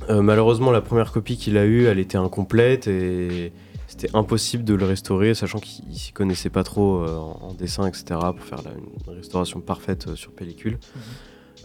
[0.10, 3.52] euh, malheureusement la première copie qu'il a eue, elle était incomplète et
[3.88, 7.88] c'était impossible de le restaurer, sachant qu'il s'y connaissait pas trop euh, en, en dessin,
[7.88, 8.04] etc.,
[8.36, 10.78] pour faire une restauration parfaite euh, sur pellicule.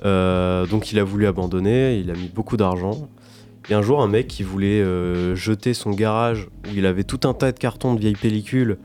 [0.05, 3.09] Euh, donc il a voulu abandonner, il a mis beaucoup d'argent.
[3.69, 4.85] Et un jour, un mec qui voulait
[5.37, 8.77] jeter son garage où il avait tout un tas de cartons de vieilles pellicules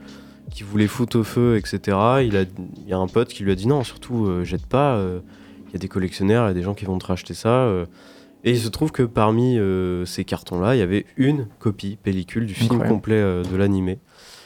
[0.52, 1.96] qui voulait foutre au feu, etc.
[2.22, 5.04] Il, a, il y a un pote qui lui a dit non, surtout jette pas.
[5.66, 7.68] Il y a des collectionneurs, il y a des gens qui vont te racheter ça.
[8.44, 12.46] Et il se trouve que parmi euh, ces cartons-là, il y avait une copie pellicule
[12.46, 12.94] du film Incroyable.
[12.94, 13.98] complet euh, de l'animé.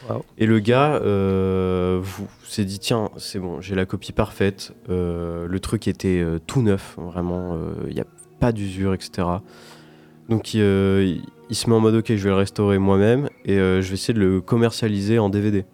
[0.08, 0.24] Wow.
[0.38, 2.00] Et le gars euh,
[2.44, 4.72] s'est dit tiens, c'est bon, j'ai la copie parfaite.
[4.88, 7.56] Euh, le truc était tout neuf, vraiment.
[7.86, 8.06] Il n'y a
[8.40, 9.28] pas d'usure, etc.
[10.28, 13.88] Donc il, il se met en mode ok, je vais le restaurer moi-même et je
[13.88, 15.64] vais essayer de le commercialiser en DVD.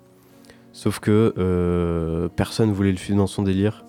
[0.73, 3.85] Sauf que personne voulait le suivre dans son délire.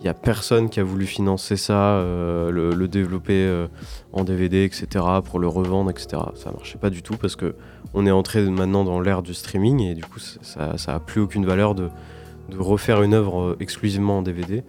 [0.00, 3.66] Il n'y a personne qui a voulu financer ça, euh, le, le développer euh,
[4.12, 6.22] en DVD, etc., pour le revendre, etc.
[6.36, 7.56] Ça marchait pas du tout parce que
[7.94, 11.20] on est entré maintenant dans l'ère du streaming et du coup ça- ça, a plus
[11.20, 11.88] aucune valeur de,
[12.50, 14.62] de refaire une œuvre euh, exclusivement en DVD.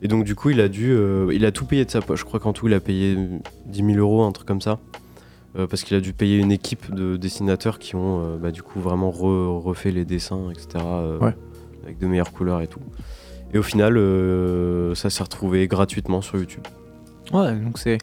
[0.00, 2.20] Et donc du coup il a dû, euh, il a tout payé de sa poche.
[2.20, 3.18] Je crois qu'en tout il a payé
[3.66, 4.78] 10 000 euros, un truc comme ça.
[5.70, 9.10] Parce qu'il a dû payer une équipe de dessinateurs qui ont bah, du coup vraiment
[9.12, 10.84] re- refait les dessins, etc.
[11.20, 11.36] Ouais.
[11.84, 12.80] Avec de meilleures couleurs et tout.
[13.52, 16.62] Et au final, euh, ça s'est retrouvé gratuitement sur YouTube.
[17.32, 17.98] ouais, donc c'est.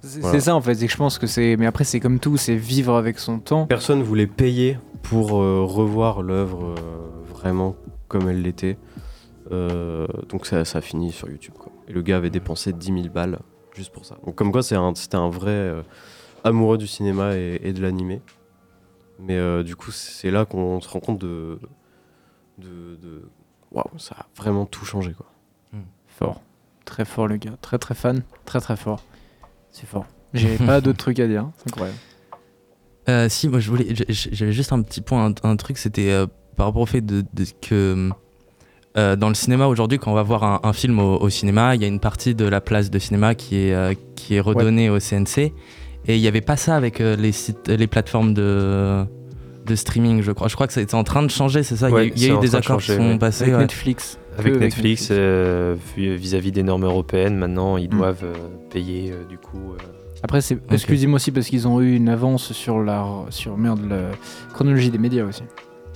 [0.00, 0.40] C'est Voilà.
[0.40, 1.56] ça en fait, c'est que je pense que c'est.
[1.58, 3.66] Mais après, c'est comme tout, c'est vivre avec son temps.
[3.66, 7.74] Personne voulait payer pour euh, revoir l'œuvre euh, vraiment
[8.06, 8.78] comme elle l'était.
[9.50, 11.54] Donc ça, ça a fini sur YouTube.
[11.58, 11.72] Quoi.
[11.88, 13.38] Et le gars avait dépensé 10 000 balles
[13.74, 14.16] juste pour ça.
[14.24, 15.74] Donc comme quoi un- c'était un, vrai
[16.44, 18.20] amoureux du cinéma et, et de l'animé.
[19.18, 21.58] Mais du coup c'est là qu'on se rend compte de...
[22.58, 23.28] de, de-
[23.72, 25.26] Waouh, ça a vraiment tout changé quoi.
[26.06, 26.40] Fort.
[26.84, 27.52] Très fort le gars.
[27.62, 28.22] Très très fan.
[28.44, 29.02] Très très fort.
[29.70, 30.06] C'est fort.
[30.34, 31.48] J'ai pas d'autres trucs à dire.
[31.58, 31.98] C'est incroyable.
[33.08, 36.26] Euh, si, moi je voulais, j'avais juste un petit point, un, un truc, c'était euh,
[36.56, 38.10] par rapport au fait de, de- que
[38.96, 41.74] euh, dans le cinéma aujourd'hui, quand on va voir un, un film au, au cinéma,
[41.74, 44.40] il y a une partie de la place de cinéma qui est, euh, qui est
[44.40, 45.38] redonnée au CNC,
[46.06, 49.06] et il n'y avait pas ça avec euh, les sites, les plateformes de
[49.68, 50.48] de streaming, je crois.
[50.48, 51.88] Je crois que ça était en train de changer, c'est ça?
[51.90, 53.18] Il y a eu- y, a des de accords qui sont ouais.
[53.18, 53.44] passés.
[53.44, 53.60] Avec ouais.
[53.62, 54.18] Netflix.
[54.38, 57.98] Avec Que Netflix, euh, vis-à-vis des normes européennes, maintenant, ils Mm.
[57.98, 58.34] doivent euh,
[58.70, 59.72] payer euh, du coup.
[59.74, 59.76] euh,
[60.22, 64.10] Après, c'est exclusez-moi aussi parce qu'ils ont eu une avance sur la sur merde la
[64.52, 65.42] chronologie des médias aussi.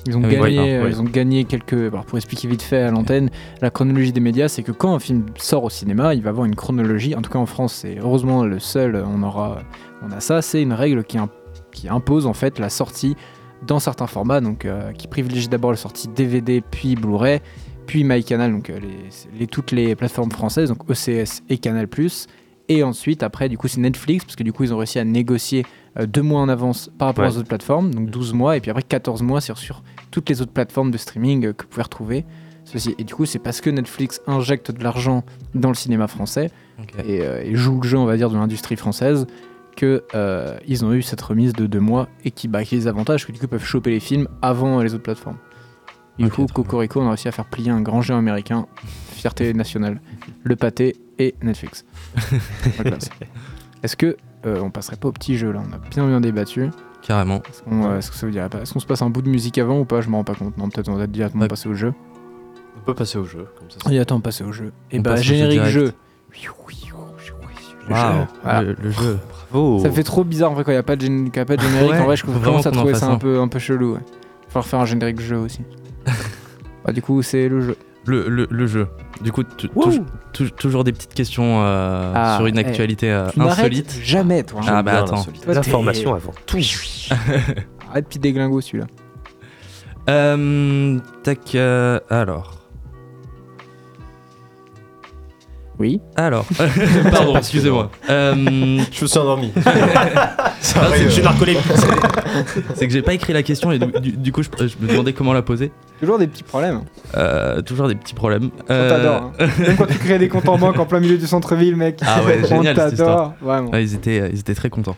[0.07, 0.91] Ils ont Ah oui, gagné, ouais, ouais.
[0.91, 1.75] ils ont gagné quelques.
[1.75, 4.99] Alors pour expliquer vite fait à l'antenne, la chronologie des médias, c'est que quand un
[4.99, 7.15] film sort au cinéma, il va avoir une chronologie.
[7.15, 8.97] En tout cas en France, c'est heureusement le seul.
[9.07, 9.59] On aura,
[10.05, 10.43] on a ça.
[10.43, 11.19] C'est une règle qui,
[11.71, 13.17] qui impose en fait la sortie
[13.67, 17.41] dans certains formats, donc euh, qui privilégie d'abord la sortie DVD puis Blu-ray,
[17.87, 21.89] puis MyCanal, donc euh, les, les- toutes les plateformes françaises, donc ECS et Canal+.
[22.69, 25.05] Et ensuite, après, du coup, c'est Netflix, parce que du coup, ils ont réussi à
[25.05, 25.67] négocier
[25.99, 27.31] euh, deux mois en avance par rapport Ouais.
[27.31, 30.41] aux autres plateformes, donc 12 mois, et puis après 14 mois sur, sur toutes les
[30.43, 32.25] autres plateformes de streaming que vous pouvez retrouver.
[32.65, 32.95] Ceci.
[32.99, 36.51] Et du coup, c'est parce que Netflix injecte de l'argent dans le cinéma français
[37.05, 39.27] et, et joue le jeu, on va dire, de l'industrie française,
[39.77, 42.87] que euh, ils ont eu cette remise de deux mois et qui, bah, qui les
[42.89, 45.39] avantages que du coup peuvent choper les films avant les autres plateformes.
[46.19, 46.47] Du coup.
[46.47, 48.67] Cocorico, on a réussi à faire plier un grand géant américain,
[49.13, 50.01] fierté nationale,
[50.45, 51.85] le pâté et Netflix.
[53.83, 54.17] Est-ce que
[54.47, 55.63] euh, on passerait pas au petit jeu là?
[55.69, 56.69] On a bien bien débattu.
[57.01, 57.43] Carrément.
[57.49, 59.23] Est-ce qu'on euh, est-ce que ça vous dirait pas Est-ce qu'on se passe un bout
[59.23, 60.01] de musique avant ou pas?
[60.01, 60.57] Je m'en rends pas compte.
[60.57, 61.49] Non, peut-être on va directement Ouais.
[61.49, 61.93] passer au jeu.
[62.77, 63.93] On peut passer au jeu comme ça.
[63.93, 64.73] Et attends, passer au jeu.
[64.93, 65.97] Et On bah au jeu générique direct.
[67.89, 68.03] Le jeu.
[68.43, 68.63] Voilà.
[68.63, 69.19] le, le jeu.
[69.51, 71.41] Bravo Ça fait trop bizarre en vrai quand il n'y a pas de, gén- quand
[71.41, 71.91] y a pas de générique.
[71.93, 73.19] Ouais, en vrai, je faut commence à trouver ça un.
[73.19, 73.95] peu, un peu chelou.
[73.95, 74.01] Ouais.
[74.49, 75.61] Falloir faire un générique jeu aussi.
[76.85, 77.77] bah, du coup, c'est le jeu.
[78.07, 78.89] Le, le, le jeu.
[79.21, 79.69] Du coup, tu-
[80.53, 83.97] toujours des petites questions euh, Ah, sur une eh, actualité euh, insolite.
[84.03, 84.61] jamais, toi.
[84.63, 84.67] hein.
[84.69, 85.25] Ah bah attends.
[85.47, 86.59] L'information avant tout.
[87.91, 88.87] Arrête, puis déglingo celui-là.
[90.09, 92.62] Euh, tac, euh, alors.
[95.83, 96.01] Oui.
[96.15, 96.47] Alors.
[97.11, 97.91] Pardon, excusez-moi.
[98.09, 98.35] Euh,
[98.93, 99.51] Je me suis endormi.
[100.61, 101.73] c'est- Je suis narcoleptique.
[102.77, 104.87] c'est que j'ai pas écrit la question et du, du- du coup je, je me
[104.89, 105.73] demandais comment la poser.
[105.99, 106.83] Toujours des petits problèmes.
[107.17, 108.51] Euh, toujours des petits problèmes.
[108.69, 109.33] On Euh, t'adore.
[109.41, 109.47] hein.
[109.59, 111.99] Même quand tu crées des comptes en banque en plein milieu du centre-ville, mec.
[112.07, 113.35] Ah ouais, On génial, cette t'adore.
[113.41, 113.71] Vraiment.
[113.71, 114.97] ouais, ils, étaient, ils étaient très contents.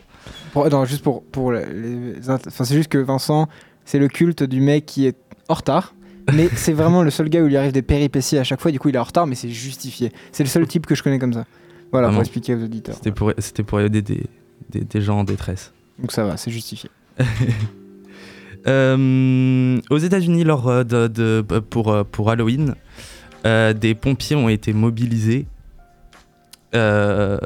[0.53, 1.65] Pour- non, juste pour, pour les.
[1.65, 3.47] les int- Enfin, c'est juste que Vincent,
[3.85, 5.17] c'est le culte du mec qui est
[5.49, 5.95] en retard.
[6.33, 8.71] Mais c'est vraiment le seul gars où il arrive des péripéties à chaque fois.
[8.71, 10.11] Du coup, il est en retard, mais c'est justifié.
[10.31, 11.45] C'est le seul type que je connais comme ça.
[11.91, 12.17] Voilà, Vraiment.
[12.17, 12.95] pour expliquer aux auditeurs.
[12.95, 13.11] C'était
[13.63, 14.23] pour, aider des,
[14.71, 15.71] des, des gens en détresse.
[15.99, 16.89] Donc ça va, c'est justifié.
[18.67, 22.73] Euh, aux États-Unis, lors euh, de, de- pour, euh, pour Halloween,
[23.45, 25.45] euh, des pompiers ont été mobilisés.
[26.73, 27.37] Euh,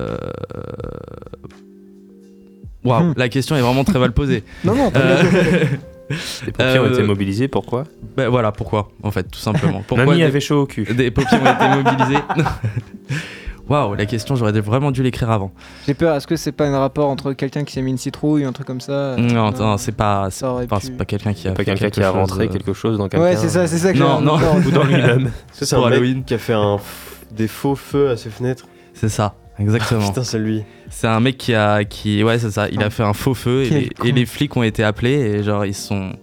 [2.85, 3.13] Waouh, Hmm.
[3.17, 4.45] la question est vraiment très mal posée.
[4.63, 4.91] Non, non,
[6.45, 7.83] Les pompiers ont Euh, été mobilisés, pourquoi?
[8.17, 9.83] Ben voilà, pourquoi, en fait, tout simplement.
[9.87, 10.83] Pourquoi Mamie des, avait chaud au cul.
[10.83, 12.19] des pompiers ont été mobilisés
[13.69, 15.51] Waouh, la question, j'aurais vraiment dû l'écrire avant.
[15.85, 18.43] J'ai peur, est-ce que c'est pas un rapport entre quelqu'un qui s'est mis une citrouille
[18.43, 19.15] ou un truc comme ça?
[19.15, 20.75] Non, non, c'est pas, c'est pu.
[20.81, 22.73] c'est pas quelqu'un qui a Pas fait quelqu'un quelque qui a chose, rentré euh, quelque
[22.73, 23.23] chose dans quelqu'un.
[23.25, 24.37] Ouais, c'est ça, c'est ça que Non, non.
[24.65, 25.29] Ou dans lui-même.
[25.51, 26.23] C'est un mec Halloween.
[26.23, 26.79] qui a fait un f-
[27.31, 28.65] des faux feux à ses fenêtres.
[28.95, 30.07] C'est ça, exactement.
[30.09, 30.63] Putain, c'est lui.
[30.89, 32.67] C'est un mec qui a, qui, ouais, c'est ça.
[32.71, 34.05] Il a fait un faux feu et les, con.
[34.07, 36.13] et les flics ont été appelés et genre ils sont,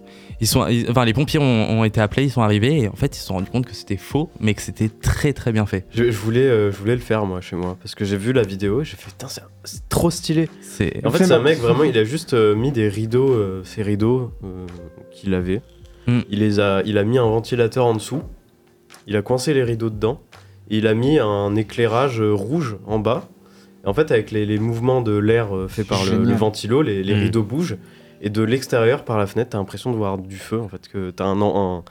[0.41, 1.43] ils sont, ils- enfin les pompiers ont,
[1.79, 3.73] ont été appelés, ils sont arrivés et en fait ils se sont rendus compte que
[3.73, 5.85] c'était faux, mais que c'était très très bien fait.
[5.91, 8.33] Je, je voulais, euh, je voulais le faire moi chez moi parce que j'ai vu
[8.33, 10.49] la vidéo et j'ai fait putain c'est c'est trop stylé.
[10.61, 13.61] C'est, En fait c'est un mec vraiment il a juste euh, mis des rideaux, euh,
[13.63, 14.65] ces rideaux euh,
[15.11, 15.61] qu'il avait.
[16.07, 16.19] Mm.
[16.29, 18.21] Il les a, il a mis un ventilateur en dessous.
[19.07, 20.21] Il a coincé les rideaux dedans.
[20.69, 23.27] Il a mis un éclairage rouge en bas.
[23.83, 26.81] Et en fait avec les, les mouvements de l'air euh, fait par le, le ventilo,
[26.81, 27.19] les, les Mm.
[27.19, 27.77] rideaux bougent.
[28.21, 31.11] Et de l'extérieur par la fenêtre t'as l'impression de voir du feu en fait que
[31.11, 31.83] t'as un, un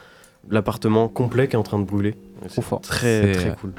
[0.51, 2.15] l'appartement complet qui est en train de brûler.
[2.49, 2.81] C'est fort.
[2.81, 3.73] Très très cool.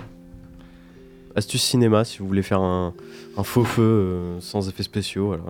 [1.35, 2.93] Astuce cinéma si vous voulez faire un,
[3.37, 5.27] un faux feu euh, sans effets spéciaux.
[5.27, 5.43] Voilà.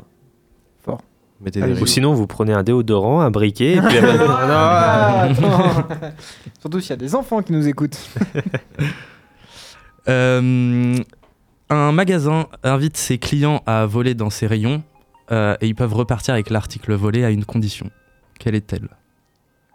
[0.83, 1.01] Fort.
[1.39, 1.75] Mettez Allez.
[1.75, 5.87] des Ou sinon, vous prenez un déodorant, un briquet, et puis Ah, attends.
[6.59, 7.97] Surtout s'il y a des enfants qui nous écoutent.
[10.09, 10.95] Euh,
[11.69, 14.83] un magasin invite ses clients à voler dans ses rayons
[15.31, 17.89] euh, et ils peuvent repartir avec l'article volé à une condition.
[18.39, 18.87] Quelle est-elle?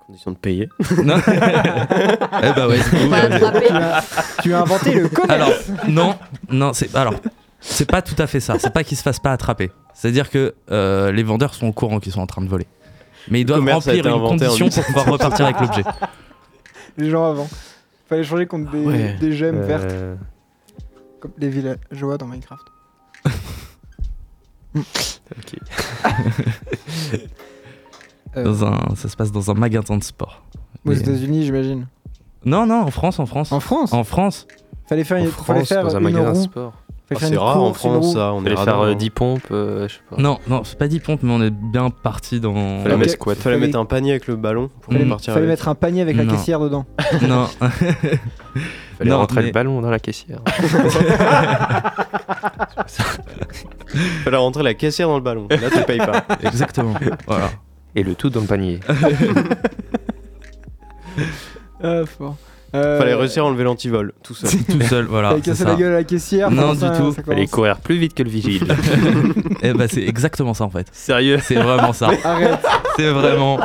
[0.06, 0.68] Conditions de payer.
[1.04, 2.78] Non Eh bah ouais.
[2.80, 4.04] euh, tu, as,
[4.42, 5.30] tu as inventé le commerce.
[5.30, 5.50] alors
[5.88, 6.16] non,
[6.50, 7.14] non, c'est alors
[7.60, 8.58] C'est pas tout à fait ça.
[8.58, 9.70] C'est pas qu'ils se fassent pas attraper.
[9.94, 12.66] C'est-à-dire que euh, les vendeurs sont au courant qu'ils sont en train de voler.
[13.28, 15.84] Mais ils doivent remplir une condition pour pouvoir repartir avec l'objet.
[16.96, 17.48] Les gens avant.
[18.12, 19.16] Fallait changer contre des, Ouais.
[19.18, 20.16] des gemmes vertes, Euh,
[21.18, 22.66] comme les villageois dans Minecraft.
[24.76, 24.82] ok.
[28.34, 30.42] Euh, Dans un, ça se passe dans un magasin de sport.
[30.86, 31.86] aux Mais- États-Unis, j'imagine.
[32.46, 33.52] Non, non, en France, en France.
[33.52, 34.46] En France En France.
[34.86, 36.72] Fallait faire, En fallait faire dans un magasin de sport.
[37.20, 38.32] Ah, c'est rare en course, France ça.
[38.32, 38.94] On est faire euh, hein.
[38.94, 40.16] 10 pompes, euh, je sais pas.
[40.20, 42.54] Non, non, c'est pas 10 pompes, mais on est bien parti dans.
[42.82, 45.58] Fallait mettre Fallait Fallait- mettre un panier avec le ballon pour Fallait- partir Fallait avec.
[45.58, 46.84] mettre un panier avec la caissière dedans.
[47.28, 47.46] non.
[48.98, 50.40] Fallait Non, rentrer mais- le ballon dans la caissière.
[54.24, 55.46] Fallait rentrer la caissière dans le ballon.
[55.50, 56.24] Là, tu payes pas.
[56.42, 56.94] Exactement.
[57.26, 57.50] voilà.
[57.94, 58.80] Et le tout dans le panier.
[61.82, 62.36] Ah, fort.
[62.74, 64.50] Euh, Fallait réussir à enlever l'antivol, tout seul.
[64.66, 65.30] Tout seul, voilà.
[65.30, 66.50] Fallait casser la gueule à la caissière.
[66.50, 67.12] Non, du ça- tout.
[67.12, 68.64] Fallait courir plus vite que le vigile.
[69.64, 70.88] Eh bah, c'est exactement ça en fait.
[70.90, 72.10] Sérieux C'est vraiment ça.
[72.24, 72.58] Arrête.
[72.96, 73.60] C'est vraiment.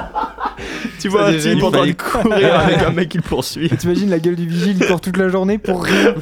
[1.00, 3.70] Tu vois un type en train de courir avec un mec qui le poursuit.
[3.70, 6.14] T'imagines la gueule du vigile, il court toute la journée pour rien.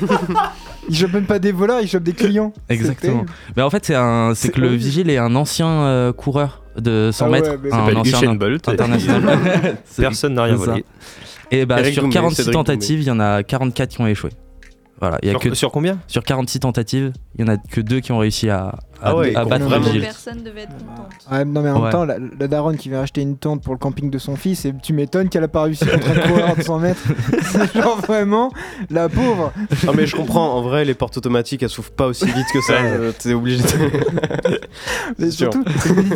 [0.87, 2.53] il chope même pas des voleurs, il chope des clients.
[2.69, 3.25] Exactement.
[3.57, 7.09] Mais en fait, c'est un, c'est que le vigile est un ancien euh, coureur de
[7.11, 8.69] 100 Ah ouais, mètres, un s'appelle ancien Bolt.
[8.69, 9.39] international.
[9.97, 10.85] Personne n'a rien volé.
[11.51, 14.07] Et bah Eric sur Doumbé, 46 Cédric tentatives, il y en a 44 qui ont
[14.07, 14.31] échoué.
[15.01, 17.57] Voilà, il y a Sur, que sur combien sur 46 tentatives, il y en a
[17.57, 19.99] que deux qui ont réussi à, à, Ah ouais, à battre le.
[19.99, 21.11] Personne devait être contente.
[21.29, 23.73] Ah, non mais en même temps, la, la daronne qui vient acheter une tente pour
[23.73, 26.55] le camping de son fils, et tu m'étonnes qu'elle a pas réussi contre un coureur
[26.55, 27.01] de 100 mètres.
[27.41, 28.51] C'est genre vraiment
[28.89, 29.51] la pauvre.
[29.85, 32.61] Ah mais je comprends, en vrai les portes automatiques elles s'ouvrent pas aussi vite que
[32.61, 33.67] ça, euh, t'es obligé de...
[35.19, 35.63] Mais surtout,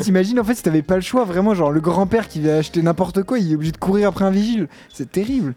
[0.02, 2.82] t'imagines en fait si t'avais pas le choix, vraiment genre le grand-père qui vient acheter
[2.82, 4.68] n'importe quoi, il est obligé de courir après un vigile.
[4.94, 5.54] C'est terrible.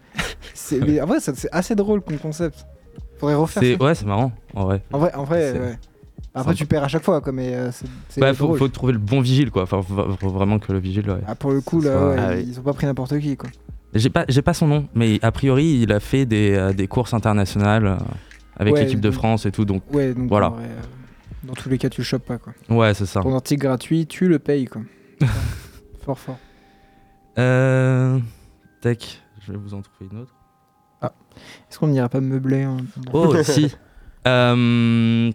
[0.53, 2.65] C'est, mais en vrai, ça- c'est assez drôle comme concept.
[3.23, 3.83] Faudrait refaire C'est ça.
[3.83, 4.81] ouais, c'est marrant en vrai.
[4.91, 5.77] En vrai, en vrai, ouais.
[6.35, 8.57] Après tu perds à chaque fois, quoi, mais euh, c'est, c'est Bah, faut, drôle.
[8.59, 9.63] faut trouver le bon vigile quoi.
[9.63, 11.09] Enfin, faut, vraiment que le vigile.
[11.09, 11.21] ouais.
[11.27, 13.49] Ah, pour le coup, là, Ça- ouais, ah ils ont pas pris n'importe qui, quoi.
[13.93, 16.87] J'ai pas, j'ai pas son nom, mais a priori, il a fait des, euh, des
[16.87, 17.95] courses internationales euh,
[18.57, 19.63] avec Ouais, l'équipe de France et tout.
[19.63, 20.49] Donc Ouais, donc Voilà.
[20.49, 20.81] vrai, euh,
[21.47, 22.53] dans tous les cas, tu le chopes pas, quoi.
[22.69, 23.21] ouais, c'est ça.
[23.21, 24.81] Ton article gratuit, tu le payes, quoi.
[26.03, 26.39] fort, fort.
[27.37, 28.19] Euh,
[28.81, 30.33] tac, je vais vous en trouver une autre.
[31.05, 32.77] Est-ce qu'on n'ira pas meubler hein
[33.13, 33.73] Oh, si.
[34.27, 35.31] Euh,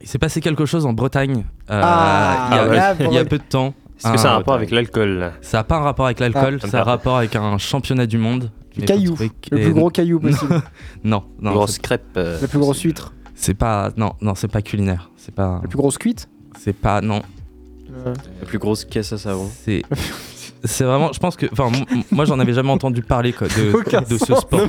[0.00, 3.18] il s'est passé quelque chose en Bretagne euh, Ah, il, y a, là, il y
[3.18, 3.74] a peu de temps.
[3.98, 6.20] Est-ce que ça a un Ah, rapport avec l'alcool Ça n'a pas un rapport avec
[6.20, 8.50] l'alcool, Ah, ça a un rapport avec un championnat du monde.
[8.78, 9.14] Mais caillou.
[9.50, 10.62] Le plus gros caillou possible.
[11.04, 12.04] Non, non, Grosse crêpe.
[12.16, 13.12] euh, La plus grosse huître.
[13.34, 15.10] c'est pas, non, non, c'est pas culinaire.
[15.16, 16.28] C'est pas, La plus grosse cuite?
[16.58, 17.20] c'est pas, non.
[18.04, 19.50] La plus grosse caisse à savon.
[19.64, 19.82] C'est,
[20.64, 21.70] c'est vraiment, je pense que, enfin,
[22.10, 24.66] moi j'en avais jamais entendu parler quoi, Aucun de, de ce sport.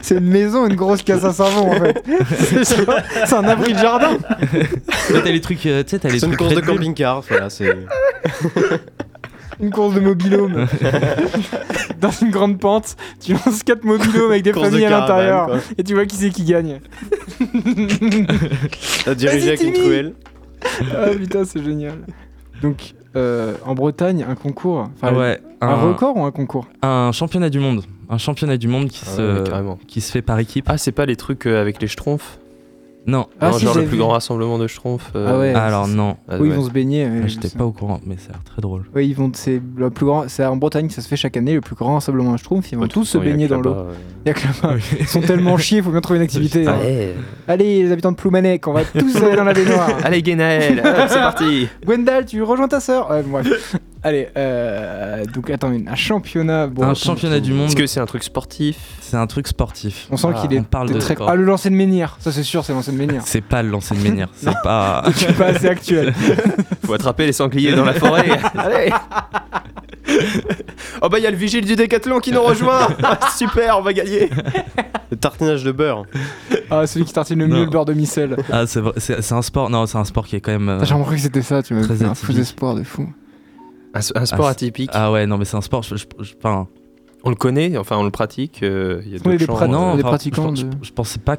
[0.00, 2.02] C'est une maison, une grosse casse à savon, en fait.
[2.64, 4.18] c'est un abri de jardin.
[5.08, 7.76] T'as les trucs, euh, tu sais, t'as les C'est une course de camping-car, voilà, c'est...
[9.60, 10.66] Une course de mobilhome.
[12.00, 15.60] Dans une grande pente, tu lances 4 mobilhomes avec des Course de familles à l'intérieur.
[15.78, 16.80] Et tu vois qui c'est qui gagne.
[19.04, 20.14] T'as dirigé avec une truelle.
[20.92, 21.98] Ah putain, c'est génial.
[22.60, 24.88] Donc, euh, en Bretagne, un concours.
[24.94, 28.88] Enfin, Ouais, un, record ou un concours un championnat du monde, un championnat du monde
[28.88, 30.66] qui Ah se, ouais, qui se fait par équipe.
[30.68, 32.38] Ah, c'est pas les trucs euh, avec les schtroumpfs
[33.04, 33.98] Non, Ah, Non, si, genre le plus vu.
[33.98, 35.10] grand rassemblement de schtroumpfs.
[35.16, 35.54] euh, Ah ouais.
[35.54, 37.04] alors non, ah Oui, ils vont se baigner.
[37.04, 38.84] ouais, Ah, j'étais pas au courant, mais ça a l'air très drôle.
[38.94, 39.30] Oui, ils vont.
[39.34, 40.24] C'est le plus grand.
[40.28, 42.70] C'est en Bretagne que ça se fait chaque année, le plus grand rassemblement de schtroumpfs.
[42.70, 43.70] Ils vont Ouais, tous se baigner a que dans l'eau.
[43.74, 43.94] là-bas, euh.
[44.24, 44.76] Il y a que là-bas.
[45.00, 46.64] Ils sont tellement chiés, faut bien trouver une activité.
[46.68, 46.78] Ah hein.
[46.84, 47.14] ouais.
[47.48, 49.90] Allez, les habitants de Ploumanec, on va tous aller dans la baignoire.
[50.04, 51.68] Allez, Guénaël, c'est parti.
[51.84, 53.76] Gwendal, tu rejoins ta sœur Ouais, bref.
[54.04, 56.66] Allez, euh, donc attends, un championnat.
[56.66, 60.06] Bon, un championnat du monde, Est-ce que c'est un truc sportif c'est un truc sportif.
[60.10, 61.14] On sent Ah, qu'il est on parle de très.
[61.20, 63.20] Ah, le lancer de menhir, ça c'est sûr, c'est le lancer de menhir.
[63.26, 65.04] C'est pas le lancer de menhir, c'est pas.
[65.14, 66.14] Suis pas assez actuel.
[66.84, 68.28] Faut attraper les sangliers dans la forêt.
[68.56, 68.90] Allez.
[71.00, 72.88] Oh bah il y a le vigile du décathlon qui nous rejoint.
[73.02, 74.30] Ah, Super, on va gagner.
[75.10, 76.04] Le tartinage de beurre.
[76.70, 77.64] Ah, celui qui tartine le mieux Non.
[77.64, 78.36] le beurre de micelle.
[78.50, 79.70] Ah, c'est vrai- c'est c'est un sport.
[79.70, 80.68] Non, c'est un sport qui est quand même.
[80.68, 83.12] euh, J'ai remarqué que c'était ça, tu m'as Très fait un fou d'espoir de fou.
[83.94, 84.90] Un, un sport Ah, atypique.
[84.92, 85.82] Ah ouais, non, mais c'est un sport.
[85.82, 86.66] je- je- je- Enfin,
[87.24, 88.62] On le connaît, enfin on le pratique.
[88.64, 90.92] euh, Il y a Oui, d'autres les euh, non, enfin, pratiquants Je, de- je- je
[90.92, 91.36] pensais pas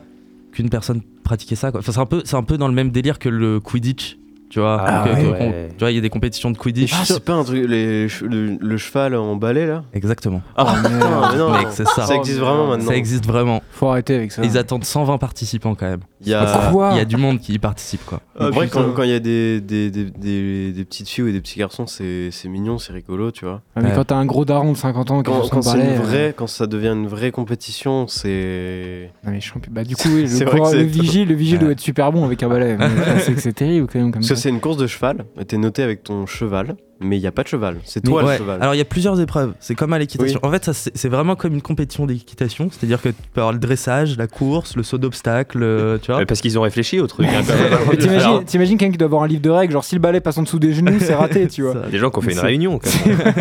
[0.53, 1.71] qu'une personne pratiquait ça.
[1.71, 1.81] Quoi.
[1.81, 4.17] Enfin, c'est un peu, c'est un peu dans le même délire que le Quidditch.
[4.49, 5.37] Tu vois, Ah que- que- ouais.
[5.39, 6.93] qu'on- tu vois, il y a des compétitions de Quidditch.
[6.93, 9.83] Ah, c'est pas un truc, les le, le cheval en balai là?
[9.93, 10.43] Exactement.
[10.55, 10.93] Ah merde.
[10.93, 12.05] putain, mais non, Mec, c'est ça.
[12.05, 12.87] ça existe vraiment maintenant.
[12.89, 13.63] Ça existe vraiment.
[13.71, 14.43] Faut arrêter avec ça.
[14.45, 16.01] Ils attendent 120 participants quand même.
[16.25, 16.69] Il y a.
[16.71, 18.21] Quoi Il y a du monde qui y participe quoi.
[18.39, 18.83] En Ah, vrai, putain.
[18.83, 21.59] quand quand il y a des, des, des, des- des petites filles ou des petits
[21.59, 23.61] garçons, c'est c'est mignon, c'est rigolo, tu vois.
[23.75, 23.95] Ah, mais Ouais.
[23.95, 26.65] quand t'as un gros daron de 50 ans qui Quand, quand une euh, quand ça
[26.67, 29.11] devient une vraie compétition, c'est.
[29.25, 31.63] non, mais champi- Bah, du coup, oui, le, vigile, le vigile Ouais.
[31.63, 32.77] doit être super bon avec un balai.
[33.37, 34.41] C'est terrible quand même comme Parce que ça.
[34.43, 37.43] c'est une course de cheval, t'es noté avec ton cheval, mais il n'y a pas
[37.43, 37.77] de cheval.
[37.85, 38.61] C'est toi Ouais, le cheval.
[38.61, 40.39] Alors il y a plusieurs épreuves, c'est comme à l'équitation.
[40.43, 40.49] Oui.
[40.49, 44.17] En fait, c'est vraiment comme une compétition d'équitation, c'est-à-dire que tu peux avoir le dressage,
[44.17, 46.19] la course, le saut d'obstacle, euh, tu vois.
[46.21, 47.27] Ouais, Parce qu'ils ont réfléchi au truc.
[47.27, 48.41] hein.
[48.45, 50.43] T'imagines quelqu'un qui doit avoir un livre de règles, genre si le balai passe en
[50.43, 51.75] dessous des genoux, c'est raté, tu vois.
[51.91, 52.79] Des gens qui ont fait une réunion.
[52.79, 53.17] Quand même.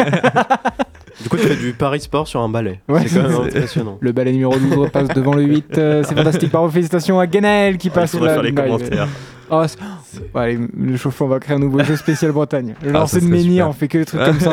[1.23, 2.81] Du coup, tu fais du Paris Sport sur un balai.
[2.89, 3.99] Ouais, c'est quand même impressionnant.
[4.01, 5.79] Le balai numéro 12 repasse devant le 8.
[5.79, 6.51] euh, c'est fantastique.
[6.51, 9.09] Bravo, félicitations à Ganaël qui passe faudrait la faire les commentaires.
[9.51, 9.63] Oh,
[10.33, 12.75] Bon, allez, le chauffeur, on va créer un nouveau jeu spécial Bretagne.
[12.83, 14.53] Le Ah, lancer de menhir, on fait que des trucs comme ça.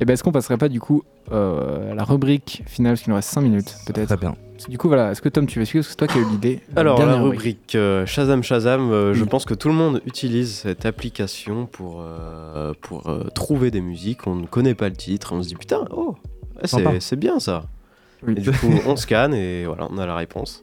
[0.00, 3.10] Et ben, est-ce qu'on passerait pas du coup euh, à la rubrique finale, parce qu'il
[3.10, 4.34] nous reste 5 minutes peut-être Très bien.
[4.68, 6.28] Du coup, voilà, est-ce que Tom, tu veux suivre Parce que c'est toi qui as
[6.28, 6.60] eu l'idée.
[6.76, 10.54] Alors, la Dernière rubrique euh, Shazam Shazam, euh, je pense que tout le monde utilise
[10.54, 14.26] cette application pour, euh, pour euh, trouver des musiques.
[14.26, 16.14] On ne connaît pas le titre, on se dit putain, oh,
[16.64, 17.64] c'est c'est bien ça.
[18.26, 18.34] Oui.
[18.36, 20.62] Et du coup, on scanne et voilà, on a la réponse.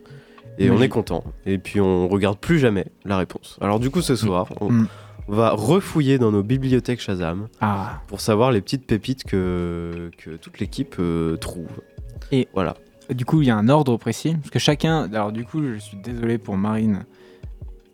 [0.58, 1.24] Et on est content.
[1.46, 3.58] Et puis, on regarde plus jamais la réponse.
[3.62, 4.88] Alors, du coup, ce soir, on Mm.
[5.28, 10.60] va refouiller dans nos bibliothèques Shazam Ah, pour savoir les petites pépites que, que toute
[10.60, 11.82] l'équipe euh, trouve.
[12.32, 12.76] Et- voilà.
[13.10, 14.36] du coup, il y a un ordre précis.
[14.36, 15.10] Parce que chacun.
[15.14, 17.06] Alors, du coup, je suis désolé pour Marine.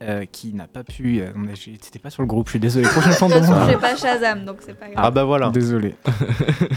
[0.03, 1.21] Euh, qui n'a pas pu.
[1.21, 1.27] euh,
[1.81, 2.87] C'était pas sur le groupe, je suis désolé.
[2.87, 5.03] Prochaine fois, De on j'ai pas Shazam, donc c'est pas grave.
[5.05, 5.49] Ah, bah voilà.
[5.49, 5.95] Désolé.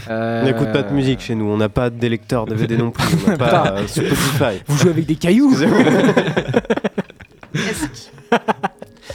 [0.09, 2.91] Euh, On n'écoute pas de musique chez nous, on n'a pas de lecteur DVD non
[2.91, 4.61] plus, on n'a pas euh, Spotify.
[4.67, 5.53] Vous jouez avec des cailloux
[7.53, 8.09] Est-ce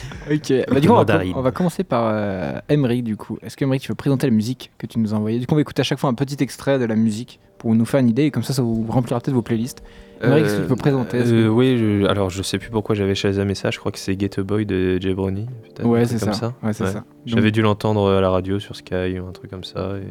[0.31, 3.37] Ok, bah, du coup, on va, on commencer par euh, Emmerich, du coup.
[3.41, 5.39] Est-ce que Emmerich, tu veux présenter la musique que tu nous as envoyée?
[5.39, 7.73] Du coup, on va écouter à chaque fois un petit extrait de la musique pour
[7.75, 9.81] nous faire une idée et comme ça, ça vous remplira peut-être vos playlists.
[10.21, 12.69] Emmerich, est-ce que tu peux présenter est-ce que- euh, Oui, je- alors je sais plus
[12.71, 15.45] pourquoi j'avais Shazamé ça, je crois que c'est Get a Boy de Jay Brownie.
[15.83, 16.31] Ouais, c'est ça.
[16.61, 16.73] Ouais, Ouais.
[16.73, 16.91] ça.
[16.93, 19.91] Donc, J'avais dû l'entendre à la radio sur Sky ou un truc comme ça.
[19.97, 20.07] Et...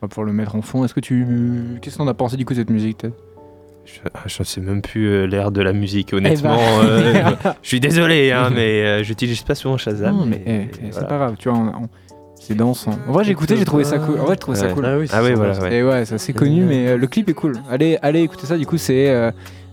[0.00, 0.84] on va pouvoir le mettre en fond.
[0.84, 1.78] Est-ce que tu.
[1.82, 3.14] Qu'est-ce qu'on a pensé du coup de cette musique peut-être?
[3.86, 6.56] Je, ah, je sais même plus euh, l'air de la musique, honnêtement.
[6.58, 10.16] Eh ben, euh, je suis désolé, hein, mais euh, j'utilise pas souvent Shazam.
[10.16, 11.88] Non, mais eh, eh, c'est pas grave, tu vois, on- on-
[12.40, 12.92] c'est dansant.
[13.08, 14.20] En vrai, j'ai écouté, j'ai trouvé ça cool.
[14.20, 14.84] En vrai, j'ai trouvé ça cool.
[14.86, 15.58] Ah oui, Ah oui, voilà.
[15.60, 15.74] ouais.
[15.76, 17.54] Et ouais, c'est assez connu, mais euh, le clip est cool.
[17.70, 18.56] Allez, allez écouter ça.
[18.58, 19.30] Du coup, c'est euh,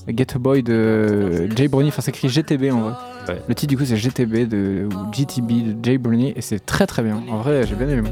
[0.08, 1.90] Get a Boy de Jay Brownie.
[1.90, 2.94] Enfin, c'est écrit GTB en vrai.
[3.28, 3.42] Ouais.
[3.48, 6.34] Le titre, du coup, c'est GTB de, ou GTB de Jay Brownie.
[6.36, 7.22] Et c'est très très bien.
[7.30, 8.12] En vrai, j'ai bien aimé.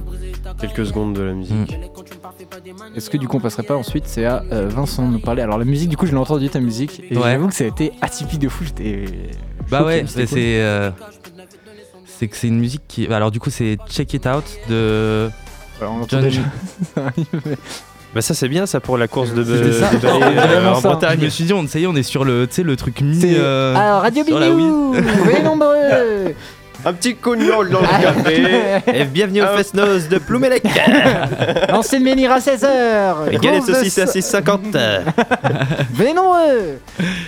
[0.60, 1.76] Quelques secondes de la musique.
[2.96, 5.42] Est-ce que du coup, on passerait pas ensuite C'est à euh, Vincent de nous parler.
[5.42, 7.02] Alors, la musique, du coup, je l'ai entendu ta musique.
[7.10, 7.32] Et Ouais.
[7.32, 8.64] j'avoue que ça a été atypique de fou.
[8.66, 9.06] J'étais.
[9.70, 10.10] Bah ouais, cool.
[10.28, 10.90] c'est euh,
[12.06, 13.08] c'est que c'est une musique qui.
[13.08, 15.30] bah Alors du coup c'est Check It Out de
[15.78, 16.22] Voilà, on entend John.
[16.24, 16.42] déjà.
[18.16, 19.52] Bah ça c'est bien ça pour la course de, ça.
[19.92, 20.82] de euh, vraiment en ça.
[20.82, 21.20] Je Bretagne.
[21.22, 23.02] me suis dit on ça y est on est sur le tu sais le truc
[23.02, 23.20] mi.
[23.24, 26.34] Euh, Alors, Radio Bignou Venez nombreux
[26.86, 28.42] Un petit cognon dans le café.
[28.94, 29.58] Et bienvenue au Ah.
[29.58, 30.64] Fest-Noz de Ploumelec
[31.70, 34.78] Lancez de menhir à 16h Et galets saucisses à 6,50
[35.94, 36.80] Venez nombreux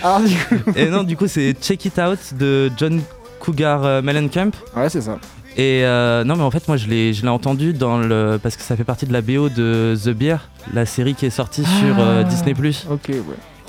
[0.02, 0.72] Alors, du coup.
[0.76, 3.02] Et non du coup c'est Check It Out de John
[3.42, 4.52] Cougar euh, Mellencamp.
[4.76, 5.18] Ouais, c'est ça.
[5.58, 8.56] Et euh, non mais en fait moi je l'ai je l'ai entendu dans le parce
[8.56, 10.38] que ça fait partie de la BO de The Beer,
[10.74, 12.24] la série qui est sortie sur euh, Ah.
[12.24, 12.54] Disney
[12.90, 13.22] Ok, ouais.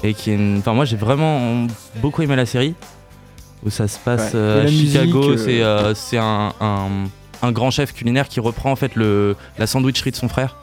[0.04, 0.58] et qui est une...
[0.58, 1.66] enfin moi j'ai vraiment
[2.00, 2.74] beaucoup aimé la série
[3.64, 4.38] où ça se passe Ouais.
[4.38, 6.88] euh, à Chicago musique, euh, c'est euh, c'est un, un,
[7.42, 10.56] un grand chef culinaire qui reprend en fait le la sandwicherie de son frère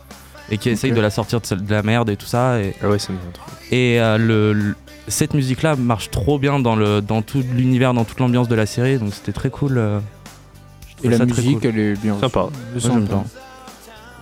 [0.49, 2.97] et qui essaye de la sortir de, la merde et tout ça et, Ah ouais
[2.97, 3.51] c'est bien trop.
[3.71, 4.75] et euh, le, le-
[5.09, 8.55] cette musique là marche trop bien dans le dans tout l'univers dans toute l'ambiance de
[8.55, 9.99] la série donc c'était très cool euh,
[11.03, 11.69] Et la ça musique, cool.
[11.69, 12.19] elle est bien.
[12.19, 12.49] Sympa.
[12.75, 13.23] bien.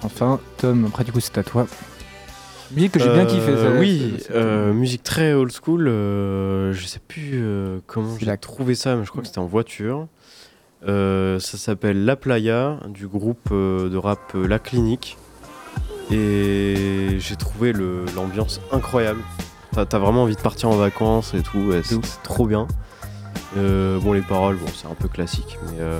[0.03, 1.65] Enfin, Tom, après, du coup, c'est à toi.
[2.71, 3.55] Musique que j'ai bien Euh, kiffé.
[3.57, 5.87] ça, oui, euh, musique très old school.
[5.87, 9.39] euh, je sais plus euh, comment j'ai la- trouvé ça, mais je crois que c'était
[9.39, 10.07] en voiture.
[10.87, 15.17] Euh, ça s'appelle La Playa du groupe euh, de rap euh, La Clinique.
[16.11, 17.73] Et j'ai trouvé
[18.15, 19.19] l'ambiance incroyable.
[19.73, 22.67] T'as vraiment envie de partir en vacances et tout, ouais, c'est c'est trop bien.
[23.57, 25.99] Euh, bon, les paroles, bon, c'est un peu classique, mais euh,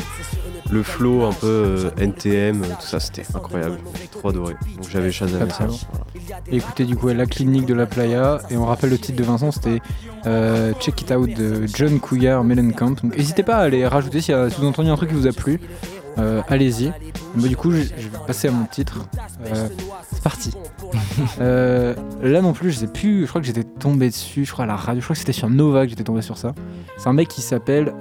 [0.71, 3.79] le flow un peu euh, NTM, tout ça, c'était incroyable.
[3.99, 4.55] J'ai trop adoré.
[4.75, 5.67] Donc j'avais très ça.
[6.51, 8.39] Écoutez, du coup, la clinique de la playa.
[8.49, 9.79] Et on rappelle le titre de Vincent, c'était
[10.25, 12.91] euh, Check It Out de John Cougar Mellencamp.
[13.01, 15.33] Donc, n'hésitez pas à aller rajouter si, euh, vous entendu un truc qui vous a
[15.33, 15.59] plu.
[16.17, 16.91] Euh, Allez-y.
[17.35, 19.07] Moi, du coup, je, je vais passer à mon titre.
[19.45, 19.67] Euh,
[20.11, 20.51] c'est parti.
[21.39, 23.21] Euh, là non plus, je sais plus.
[23.23, 24.45] Je crois que j'étais tombé dessus.
[24.45, 25.01] Je crois à la radio.
[25.01, 26.53] Je crois que c'était sur Nova que j'étais tombé sur ça.
[26.97, 27.93] C'est un mec qui s'appelle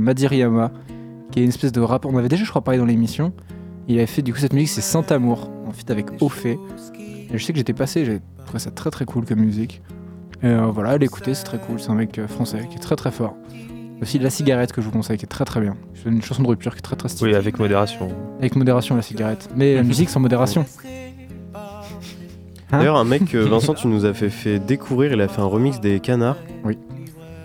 [0.00, 0.70] Madiriyama,
[1.30, 2.10] qui est une espèce de rappeur.
[2.12, 3.32] On avait déjà, je crois, parlé dans l'émission.
[3.88, 6.58] Il avait fait du coup cette musique, c'est Saint Amour, en fait avec Ophé.
[7.32, 9.82] Et je sais que j'étais passé, j'ai trouvé ça très très cool comme musique.
[10.42, 11.80] Et voilà, l'écouter, c'est très cool.
[11.80, 13.34] C'est un mec français qui est très très fort.
[14.02, 15.76] Aussi La Cigarette que je vous conseille, qui est très très bien.
[15.94, 17.32] C'est une chanson de rupture qui est très très stylée.
[17.32, 18.08] Oui, avec modération.
[18.38, 19.48] Avec modération, La Cigarette.
[19.54, 20.64] Mais la musique sans modération.
[21.54, 25.40] Hein D'ailleurs, un mec, euh, Vincent, tu nous as fait, fait découvrir, il a fait
[25.40, 26.36] un remix des canards.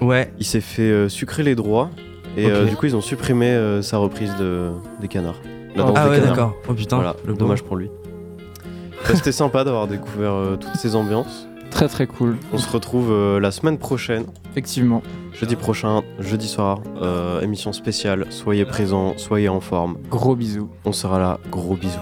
[0.02, 1.90] Ouais, Il s'est fait euh, sucrer les droits.
[2.38, 5.40] Et euh, du coup, ils ont supprimé euh, sa reprise de, des canards.
[5.76, 5.88] La Oh.
[5.88, 6.54] danse ah des ouais, d'accord.
[6.70, 7.90] Oh putain, Voilà, le dommage pour lui.
[9.08, 11.48] Bah, C'était sympa d'avoir découvert euh, toutes ces ambiances.
[11.76, 12.38] Très très cool.
[12.54, 15.04] On se retrouve euh, la semaine prochaine, Effectivement.
[15.34, 18.28] jeudi prochain, jeudi soir, euh, émission spéciale.
[18.30, 19.98] Soyez présents, soyez en forme.
[20.10, 20.70] Gros bisous.
[20.86, 22.00] On sera là, gros bisous.